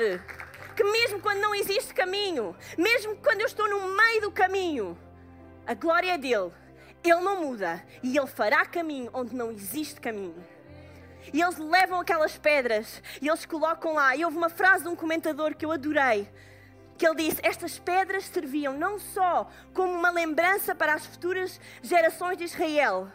que 0.75 0.83
mesmo 0.83 1.19
quando 1.19 1.39
não 1.39 1.53
existe 1.53 1.93
caminho, 1.93 2.55
mesmo 2.77 3.17
quando 3.17 3.41
eu 3.41 3.47
estou 3.47 3.69
no 3.69 3.95
meio 3.95 4.21
do 4.21 4.31
caminho, 4.31 4.97
a 5.67 5.73
glória 5.73 6.13
é 6.13 6.17
dele. 6.17 6.51
Ele 7.03 7.19
não 7.19 7.41
muda 7.41 7.83
e 8.01 8.17
ele 8.17 8.27
fará 8.27 8.65
caminho 8.65 9.09
onde 9.13 9.35
não 9.35 9.51
existe 9.51 9.99
caminho. 9.99 10.43
E 11.33 11.41
eles 11.41 11.57
levam 11.57 11.99
aquelas 11.99 12.37
pedras 12.37 13.01
e 13.21 13.27
eles 13.27 13.45
colocam 13.45 13.93
lá. 13.93 14.15
E 14.15 14.23
houve 14.23 14.37
uma 14.37 14.49
frase 14.49 14.83
de 14.83 14.89
um 14.89 14.95
comentador 14.95 15.55
que 15.55 15.65
eu 15.65 15.71
adorei, 15.71 16.27
que 16.97 17.05
ele 17.05 17.15
disse: 17.15 17.41
Estas 17.43 17.79
pedras 17.79 18.25
serviam 18.25 18.77
não 18.77 18.99
só 18.99 19.49
como 19.73 19.93
uma 19.93 20.09
lembrança 20.09 20.73
para 20.75 20.93
as 20.93 21.05
futuras 21.05 21.59
gerações 21.81 22.37
de 22.37 22.45
Israel, 22.45 23.11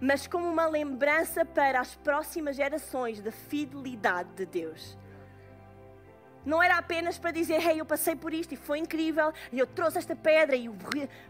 mas 0.00 0.26
como 0.26 0.48
uma 0.48 0.66
lembrança 0.66 1.44
para 1.44 1.80
as 1.80 1.94
próximas 1.96 2.56
gerações 2.56 3.20
da 3.20 3.32
fidelidade 3.32 4.30
de 4.36 4.46
Deus. 4.46 4.96
Não 6.48 6.62
era 6.62 6.78
apenas 6.78 7.18
para 7.18 7.30
dizer, 7.30 7.60
hey, 7.60 7.78
eu 7.78 7.84
passei 7.84 8.16
por 8.16 8.32
isto 8.32 8.54
e 8.54 8.56
foi 8.56 8.78
incrível, 8.78 9.34
e 9.52 9.58
eu 9.58 9.66
trouxe 9.66 9.98
esta 9.98 10.16
pedra 10.16 10.56
e 10.56 10.70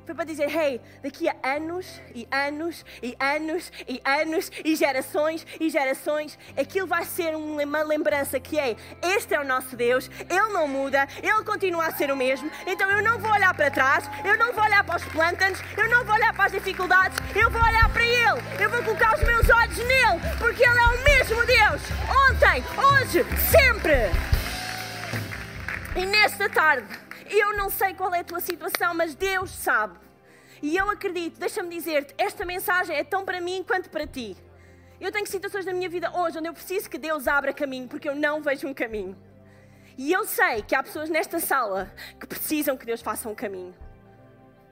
foi 0.07 0.15
para 0.15 0.25
dizer, 0.25 0.49
hey, 0.49 0.81
daqui 1.03 1.29
a 1.29 1.35
anos 1.43 2.01
e 2.15 2.29
anos 2.31 2.85
e 3.03 3.17
anos 3.19 3.73
e 3.89 4.01
anos 4.05 4.53
e 4.65 4.77
gerações 4.77 5.45
e 5.59 5.69
gerações, 5.69 6.39
aquilo 6.57 6.87
vai 6.87 7.05
ser 7.05 7.35
uma 7.35 7.83
lembrança 7.83 8.39
que 8.39 8.61
é, 8.61 8.77
este 9.03 9.35
é 9.35 9.41
o 9.41 9.45
nosso 9.45 9.75
Deus, 9.75 10.09
Ele 10.31 10.53
não 10.53 10.69
muda, 10.69 11.09
Ele 11.21 11.43
continua 11.43 11.87
a 11.87 11.91
ser 11.91 12.13
o 12.13 12.17
mesmo, 12.17 12.49
então 12.65 12.89
eu 12.89 13.03
não 13.03 13.19
vou 13.19 13.33
olhar 13.33 13.53
para 13.55 13.73
trás, 13.73 14.09
eu 14.25 14.39
não 14.39 14.53
vou 14.53 14.63
olhar 14.63 14.85
para 14.85 14.99
os 14.99 15.05
plântanos, 15.07 15.59
eu 15.77 15.89
não 15.89 16.05
vou 16.05 16.15
olhar 16.15 16.33
para 16.33 16.45
as 16.45 16.53
dificuldades, 16.53 17.19
eu 17.35 17.51
vou 17.51 17.61
olhar 17.61 17.93
para 17.93 18.05
Ele, 18.05 18.41
eu 18.63 18.71
vou 18.71 18.85
colocar 18.85 19.17
os 19.17 19.23
meus 19.25 19.51
olhos 19.51 19.79
nele, 19.79 20.21
porque 20.39 20.63
Ele 20.63 20.79
é 20.79 20.87
o 20.87 21.03
mesmo 21.03 21.45
Deus, 21.45 21.83
ontem, 22.31 22.65
hoje, 22.79 23.27
sempre. 23.51 24.38
E 25.99 26.07
nesta 26.07 26.49
tarde, 26.49 26.87
eu 27.29 27.57
não 27.57 27.69
sei 27.69 27.93
qual 27.93 28.15
é 28.15 28.21
a 28.21 28.25
tua 28.25 28.39
situação, 28.39 28.95
mas 28.95 29.17
Deus 29.17 29.51
sabe. 29.51 29.99
E 30.63 30.77
eu 30.77 30.89
acredito, 30.89 31.41
deixa-me 31.41 31.69
dizer-te, 31.69 32.15
esta 32.17 32.45
mensagem 32.45 32.95
é 32.95 33.03
tão 33.03 33.25
para 33.25 33.41
mim 33.41 33.65
quanto 33.67 33.91
para 33.91 34.07
ti. 34.07 34.37
Eu 35.01 35.11
tenho 35.11 35.27
situações 35.27 35.67
na 35.67 35.73
minha 35.73 35.89
vida 35.89 36.17
hoje 36.17 36.39
onde 36.39 36.49
eu 36.49 36.53
preciso 36.53 36.89
que 36.89 36.99
Deus 36.99 37.27
abra 37.27 37.53
caminho, 37.53 37.89
porque 37.89 38.09
eu 38.09 38.15
não 38.15 38.41
vejo 38.41 38.69
um 38.69 38.73
caminho. 38.73 39.19
E 39.97 40.13
eu 40.13 40.25
sei 40.25 40.63
que 40.63 40.73
há 40.73 40.85
pessoas 40.85 41.11
nesta 41.11 41.41
sala 41.41 41.93
que 42.21 42.29
precisam 42.29 42.77
que 42.77 42.87
Deus 42.87 43.03
faça 43.03 43.29
um 43.29 43.35
caminho. 43.35 43.75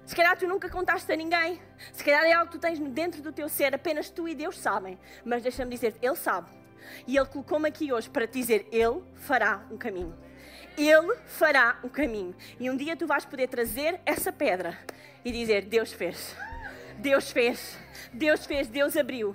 Se 0.04 0.14
calhar 0.14 0.38
tu 0.38 0.46
nunca 0.46 0.70
contaste 0.70 1.10
a 1.10 1.16
ninguém. 1.16 1.60
Se 1.92 2.04
calhar 2.04 2.22
é 2.22 2.34
algo 2.34 2.52
que 2.52 2.58
tu 2.58 2.60
tens 2.60 2.78
dentro 2.78 3.20
do 3.20 3.32
teu 3.32 3.48
ser, 3.48 3.74
apenas 3.74 4.08
tu 4.10 4.28
e 4.28 4.34
Deus 4.36 4.60
sabem. 4.60 4.96
Mas 5.24 5.42
deixa-me 5.42 5.72
dizer, 5.72 5.96
Ele 6.00 6.14
sabe. 6.14 6.48
E 7.04 7.16
Ele 7.16 7.26
colocou-me 7.26 7.68
aqui 7.68 7.92
hoje 7.92 8.08
para 8.08 8.28
te 8.28 8.34
dizer: 8.34 8.68
Ele 8.70 9.02
fará 9.16 9.66
um 9.72 9.76
caminho. 9.76 10.25
Ele 10.76 11.16
fará 11.26 11.78
o 11.82 11.88
caminho. 11.88 12.34
E 12.60 12.68
um 12.70 12.76
dia 12.76 12.96
tu 12.96 13.06
vais 13.06 13.24
poder 13.24 13.48
trazer 13.48 14.00
essa 14.04 14.30
pedra 14.30 14.78
e 15.24 15.32
dizer: 15.32 15.64
Deus 15.64 15.92
fez, 15.92 16.36
Deus 16.98 17.30
fez, 17.30 17.78
Deus 18.12 18.44
fez, 18.44 18.68
Deus 18.68 18.96
abriu. 18.96 19.34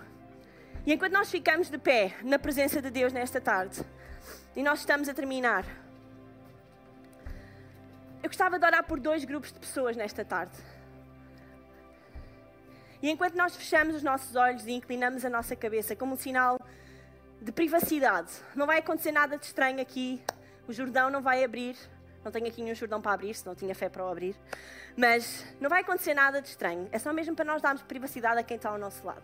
E 0.85 0.93
enquanto 0.93 1.13
nós 1.13 1.29
ficamos 1.29 1.69
de 1.69 1.77
pé 1.77 2.15
na 2.23 2.37
presença 2.39 2.81
de 2.81 2.89
Deus 2.89 3.11
nesta 3.11 3.41
tarde, 3.41 3.81
e 4.55 4.61
nós 4.61 4.79
estamos 4.79 5.09
a 5.09 5.13
terminar, 5.13 5.65
eu 8.21 8.29
gostava 8.29 8.59
de 8.59 8.65
orar 8.65 8.83
por 8.83 8.99
dois 8.99 9.25
grupos 9.25 9.51
de 9.51 9.59
pessoas 9.59 9.97
nesta 9.97 10.23
tarde. 10.23 10.57
E 13.01 13.09
enquanto 13.09 13.35
nós 13.35 13.55
fechamos 13.55 13.95
os 13.95 14.03
nossos 14.03 14.35
olhos 14.35 14.65
e 14.67 14.71
inclinamos 14.73 15.25
a 15.25 15.29
nossa 15.29 15.55
cabeça 15.55 15.95
como 15.95 16.13
um 16.13 16.17
sinal 16.17 16.59
de 17.41 17.51
privacidade, 17.51 18.31
não 18.55 18.67
vai 18.67 18.77
acontecer 18.77 19.11
nada 19.11 19.39
de 19.39 19.45
estranho 19.45 19.81
aqui 19.81 20.21
o 20.71 20.73
Jordão 20.73 21.09
não 21.09 21.21
vai 21.21 21.43
abrir. 21.43 21.75
Não 22.23 22.31
tenho 22.31 22.47
aqui 22.47 22.61
nenhum 22.61 22.75
Jordão 22.75 23.01
para 23.01 23.13
abrir, 23.13 23.33
se 23.33 23.45
não 23.45 23.53
tinha 23.53 23.75
fé 23.75 23.89
para 23.89 24.05
o 24.05 24.09
abrir. 24.09 24.35
Mas 24.95 25.45
não 25.59 25.69
vai 25.69 25.81
acontecer 25.81 26.13
nada 26.13 26.41
de 26.41 26.47
estranho. 26.47 26.87
É 26.91 26.97
só 26.97 27.11
mesmo 27.11 27.35
para 27.35 27.45
nós 27.45 27.61
darmos 27.61 27.83
privacidade 27.83 28.39
a 28.39 28.43
quem 28.43 28.57
está 28.57 28.69
ao 28.69 28.77
nosso 28.77 29.05
lado. 29.05 29.23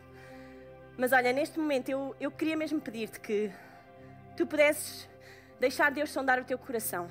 Mas 0.97 1.13
olha, 1.13 1.31
neste 1.31 1.57
momento 1.59 1.89
eu, 1.89 2.15
eu 2.19 2.29
queria 2.29 2.57
mesmo 2.57 2.81
pedir-te 2.81 3.19
que 3.19 3.51
tu 4.35 4.45
pudesses 4.45 5.07
deixar 5.59 5.89
Deus 5.89 6.11
sondar 6.11 6.39
o 6.39 6.43
teu 6.43 6.57
coração. 6.57 7.07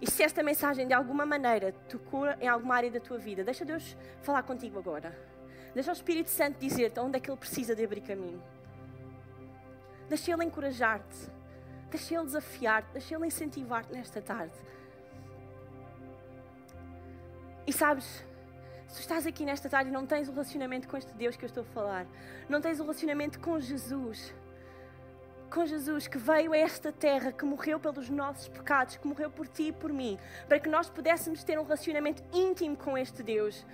E 0.00 0.10
se 0.10 0.22
esta 0.22 0.42
mensagem 0.42 0.86
de 0.86 0.92
alguma 0.92 1.24
maneira 1.24 1.72
tocou 1.88 2.26
em 2.40 2.48
alguma 2.48 2.74
área 2.74 2.90
da 2.90 3.00
tua 3.00 3.18
vida, 3.18 3.44
deixa 3.44 3.64
Deus 3.64 3.96
falar 4.22 4.42
contigo 4.42 4.78
agora. 4.78 5.16
Deixa 5.72 5.90
o 5.90 5.94
Espírito 5.94 6.30
Santo 6.30 6.58
dizer-te 6.58 6.98
onde 7.00 7.16
é 7.16 7.20
que 7.20 7.30
Ele 7.30 7.38
precisa 7.38 7.76
de 7.76 7.84
abrir 7.84 8.00
caminho. 8.00 8.42
Deixa 10.08 10.32
Ele 10.32 10.44
encorajar-te. 10.44 11.33
Deixa 11.94 12.12
Ele 12.12 12.24
desafiar-te, 12.24 12.88
deixa 12.92 13.14
Ele 13.14 13.28
incentivar-te 13.28 13.92
nesta 13.92 14.20
tarde. 14.20 14.52
E 17.64 17.72
sabes, 17.72 18.24
se 18.88 19.00
estás 19.00 19.24
aqui 19.28 19.44
nesta 19.44 19.68
tarde 19.68 19.90
e 19.90 19.92
não 19.92 20.04
tens 20.04 20.28
um 20.28 20.32
relacionamento 20.32 20.88
com 20.88 20.96
este 20.96 21.14
Deus 21.14 21.36
que 21.36 21.44
eu 21.44 21.46
estou 21.46 21.62
a 21.62 21.66
falar, 21.66 22.04
não 22.48 22.60
tens 22.60 22.80
um 22.80 22.82
relacionamento 22.82 23.38
com 23.38 23.60
Jesus, 23.60 24.34
com 25.48 25.64
Jesus 25.64 26.08
que 26.08 26.18
veio 26.18 26.52
a 26.52 26.58
esta 26.58 26.90
terra, 26.90 27.30
que 27.30 27.44
morreu 27.44 27.78
pelos 27.78 28.10
nossos 28.10 28.48
pecados, 28.48 28.96
que 28.96 29.06
morreu 29.06 29.30
por 29.30 29.46
ti 29.46 29.68
e 29.68 29.72
por 29.72 29.92
mim, 29.92 30.18
para 30.48 30.58
que 30.58 30.68
nós 30.68 30.90
pudéssemos 30.90 31.44
ter 31.44 31.60
um 31.60 31.62
relacionamento 31.62 32.24
íntimo 32.32 32.76
com 32.76 32.98
este 32.98 33.22
Deus 33.22 33.64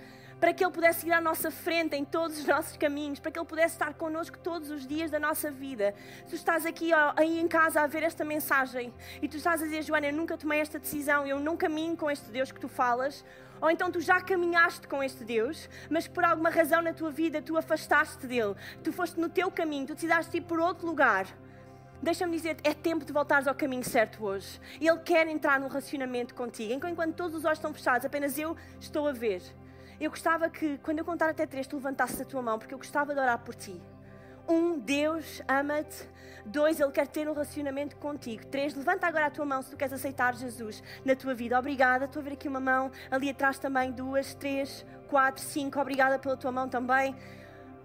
para 0.41 0.51
que 0.53 0.63
Ele 0.63 0.73
pudesse 0.73 1.05
ir 1.05 1.11
à 1.11 1.21
nossa 1.21 1.51
frente 1.51 1.95
em 1.95 2.03
todos 2.03 2.39
os 2.39 2.45
nossos 2.45 2.75
caminhos, 2.75 3.19
para 3.19 3.31
que 3.31 3.37
Ele 3.37 3.45
pudesse 3.45 3.75
estar 3.75 3.93
connosco 3.93 4.39
todos 4.39 4.71
os 4.71 4.87
dias 4.87 5.11
da 5.11 5.19
nossa 5.19 5.51
vida. 5.51 5.93
Tu 6.27 6.33
estás 6.33 6.65
aqui 6.65 6.91
aí 7.15 7.39
em 7.39 7.47
casa 7.47 7.81
a 7.81 7.85
ver 7.85 8.01
esta 8.01 8.25
mensagem 8.25 8.91
e 9.21 9.27
tu 9.27 9.37
estás 9.37 9.61
a 9.61 9.65
dizer, 9.65 9.83
Joana, 9.83 10.07
eu 10.07 10.13
nunca 10.13 10.35
tomei 10.35 10.59
esta 10.59 10.79
decisão, 10.79 11.27
eu 11.27 11.39
não 11.39 11.55
caminho 11.55 11.95
com 11.95 12.09
este 12.09 12.31
Deus 12.31 12.51
que 12.51 12.59
tu 12.59 12.67
falas. 12.67 13.23
Ou 13.61 13.69
então 13.69 13.91
tu 13.91 14.01
já 14.01 14.19
caminhaste 14.19 14.87
com 14.87 15.03
este 15.03 15.23
Deus, 15.23 15.69
mas 15.87 16.07
por 16.07 16.25
alguma 16.25 16.49
razão 16.49 16.81
na 16.81 16.91
tua 16.91 17.11
vida 17.11 17.39
tu 17.39 17.55
afastaste 17.55 18.25
dele, 18.25 18.55
tu 18.83 18.91
foste 18.91 19.19
no 19.19 19.29
teu 19.29 19.51
caminho, 19.51 19.85
tu 19.85 19.93
decidaste 19.93 20.35
ir 20.37 20.41
por 20.41 20.59
outro 20.59 20.87
lugar. 20.87 21.27
Deixa-me 22.01 22.35
dizer, 22.35 22.57
é 22.63 22.73
tempo 22.73 23.05
de 23.05 23.13
voltares 23.13 23.47
ao 23.47 23.53
caminho 23.53 23.83
certo 23.83 24.25
hoje. 24.25 24.59
Ele 24.81 24.97
quer 25.01 25.27
entrar 25.27 25.59
num 25.59 25.67
relacionamento 25.67 26.33
contigo. 26.33 26.87
Enquanto 26.87 27.13
todos 27.13 27.37
os 27.37 27.45
olhos 27.45 27.59
estão 27.59 27.71
fechados, 27.71 28.03
apenas 28.03 28.39
eu 28.39 28.57
estou 28.79 29.07
a 29.07 29.11
ver. 29.11 29.43
Eu 30.01 30.09
gostava 30.09 30.49
que, 30.49 30.79
quando 30.79 30.97
eu 30.97 31.05
contar 31.05 31.29
até 31.29 31.45
três, 31.45 31.67
tu 31.67 31.75
levantasses 31.75 32.19
a 32.19 32.25
tua 32.25 32.41
mão, 32.41 32.57
porque 32.57 32.73
eu 32.73 32.77
gostava 32.79 33.13
de 33.13 33.19
orar 33.19 33.37
por 33.37 33.53
ti. 33.53 33.79
Um, 34.49 34.79
Deus 34.79 35.43
ama-te. 35.47 36.09
Dois, 36.43 36.79
Ele 36.79 36.91
quer 36.91 37.05
ter 37.05 37.29
um 37.29 37.33
relacionamento 37.33 37.95
contigo. 37.97 38.43
Três, 38.47 38.73
levanta 38.73 39.05
agora 39.05 39.27
a 39.27 39.29
tua 39.29 39.45
mão 39.45 39.61
se 39.61 39.69
tu 39.69 39.77
queres 39.77 39.93
aceitar 39.93 40.33
Jesus 40.33 40.81
na 41.05 41.15
tua 41.15 41.35
vida. 41.35 41.57
Obrigada. 41.59 42.05
Estou 42.05 42.19
a 42.19 42.23
ver 42.23 42.33
aqui 42.33 42.47
uma 42.47 42.59
mão, 42.59 42.91
ali 43.11 43.29
atrás 43.29 43.59
também. 43.59 43.91
Duas, 43.91 44.33
três, 44.33 44.83
quatro, 45.07 45.43
cinco. 45.43 45.79
Obrigada 45.79 46.17
pela 46.17 46.35
tua 46.35 46.51
mão 46.51 46.67
também. 46.67 47.15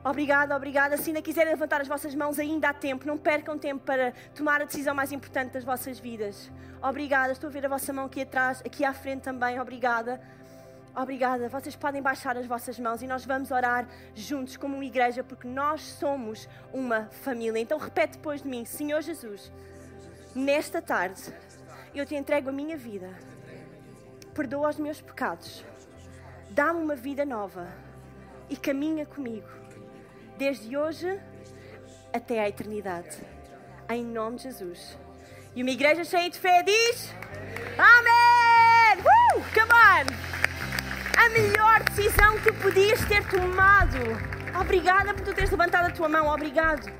Obrigada, 0.03 0.57
obrigada. 0.57 0.97
Se 0.97 1.11
ainda 1.11 1.21
quiserem 1.21 1.53
levantar 1.53 1.83
as 1.83 1.89
vossas 1.89 2.15
mãos, 2.15 2.39
ainda 2.39 2.71
há 2.71 2.73
tempo. 2.73 3.07
Não 3.07 3.19
percam 3.19 3.59
tempo 3.59 3.85
para 3.85 4.15
tomar 4.35 4.63
a 4.63 4.65
decisão 4.65 4.95
mais 4.95 5.13
importante 5.13 5.53
das 5.53 5.65
vossas 5.65 5.99
vidas. 5.99 6.51
Obrigada. 6.83 7.33
Estou 7.33 7.51
a 7.51 7.53
ver 7.53 7.67
a 7.67 7.69
vossa 7.69 7.93
mão 7.93 8.07
aqui 8.07 8.23
atrás, 8.23 8.63
aqui 8.65 8.87
à 8.87 8.95
frente 8.95 9.21
também. 9.21 9.61
Obrigada. 9.61 10.19
Obrigada. 10.97 11.47
Vocês 11.51 11.77
podem 11.77 12.01
baixar 12.01 12.39
as 12.39 12.47
vossas 12.47 12.79
mãos 12.79 13.03
e 13.03 13.07
nós 13.07 13.27
vamos 13.27 13.51
orar 13.51 13.87
juntos 14.15 14.57
como 14.57 14.77
uma 14.77 14.85
igreja, 14.85 15.23
porque 15.23 15.47
nós 15.47 15.83
somos 15.83 16.49
uma 16.73 17.05
família. 17.23 17.61
Então 17.61 17.77
repete 17.77 18.17
depois 18.17 18.43
de 18.43 18.49
mim: 18.49 18.65
Senhor 18.65 19.03
Jesus, 19.03 19.53
nesta 20.35 20.81
tarde 20.81 21.23
eu 21.95 22.07
te 22.07 22.15
entrego 22.15 22.49
a 22.49 22.53
minha 22.53 22.79
vida. 22.79 23.11
Perdoa 24.33 24.71
os 24.71 24.79
meus 24.79 25.03
pecados. 25.03 25.63
Dá-me 26.51 26.81
uma 26.81 26.97
vida 26.97 27.27
nova 27.27 27.71
e 28.49 28.57
caminha 28.57 29.05
comigo, 29.05 29.49
desde 30.39 30.79
hoje 30.79 31.21
até 32.11 32.41
à 32.41 32.49
eternidade. 32.49 33.19
Em 33.91 34.03
nome 34.03 34.39
de 34.39 34.45
Jesus. 34.45 34.97
E 35.55 35.63
uma 35.63 35.71
igreja 35.71 36.05
cheia 36.05 36.31
de 36.31 36.39
fé 36.39 36.63
diz: 36.63 37.13
Amém! 37.77 39.05
Uh! 39.05 39.43
Come 39.53 39.73
on! 39.73 40.36
A 41.17 41.29
melhor 41.31 41.83
decisão 41.85 42.39
que 42.39 42.53
podias 42.53 43.05
ter 43.07 43.25
tomado. 43.29 43.97
Obrigada 44.61 45.15
por 45.15 45.25
tu 45.25 45.35
teres 45.35 45.51
levantado 45.51 45.87
a 45.87 45.91
tua 45.91 46.09
mão, 46.09 46.29
obrigado. 46.29 46.91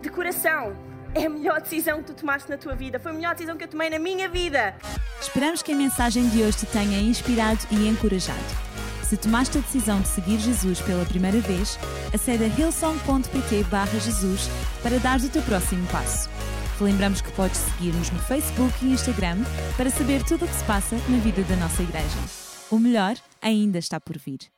De 0.00 0.08
coração. 0.08 0.76
é 1.14 1.26
a 1.26 1.30
melhor 1.30 1.60
decisão 1.60 1.98
que 1.98 2.12
tu 2.12 2.14
tomaste 2.14 2.50
na 2.50 2.56
tua 2.56 2.74
vida. 2.74 3.00
Foi 3.00 3.12
a 3.12 3.14
melhor 3.14 3.34
decisão 3.34 3.56
que 3.56 3.64
eu 3.64 3.68
tomei 3.68 3.90
na 3.90 3.98
minha 3.98 4.28
vida. 4.28 4.74
Esperamos 5.20 5.62
que 5.62 5.72
a 5.72 5.76
mensagem 5.76 6.28
de 6.28 6.42
hoje 6.42 6.58
te 6.58 6.66
tenha 6.66 7.00
inspirado 7.00 7.60
e 7.70 7.88
encorajado. 7.88 8.38
Se 9.02 9.16
tomaste 9.16 9.56
a 9.56 9.60
decisão 9.62 10.00
de 10.00 10.08
seguir 10.08 10.38
Jesus 10.38 10.80
pela 10.82 11.04
primeira 11.06 11.40
vez, 11.40 11.78
acede 12.12 12.44
a 12.44 12.46
hillsong.pt 12.46 13.64
Jesus 14.00 14.50
para 14.82 14.98
dar 14.98 15.18
o 15.18 15.28
teu 15.30 15.42
próximo 15.42 15.86
passo. 15.88 16.28
Lembramos 16.78 17.20
que 17.20 17.32
podes 17.32 17.56
seguir-nos 17.56 18.10
no 18.10 18.18
Facebook 18.20 18.72
e 18.82 18.92
Instagram 18.92 19.38
para 19.76 19.90
saber 19.90 20.22
tudo 20.24 20.44
o 20.44 20.48
que 20.48 20.54
se 20.54 20.64
passa 20.64 20.96
na 21.08 21.18
vida 21.18 21.42
da 21.42 21.56
nossa 21.56 21.82
igreja. 21.82 22.18
O 22.70 22.78
melhor 22.78 23.16
ainda 23.40 23.78
está 23.78 24.00
por 24.00 24.18
vir. 24.18 24.50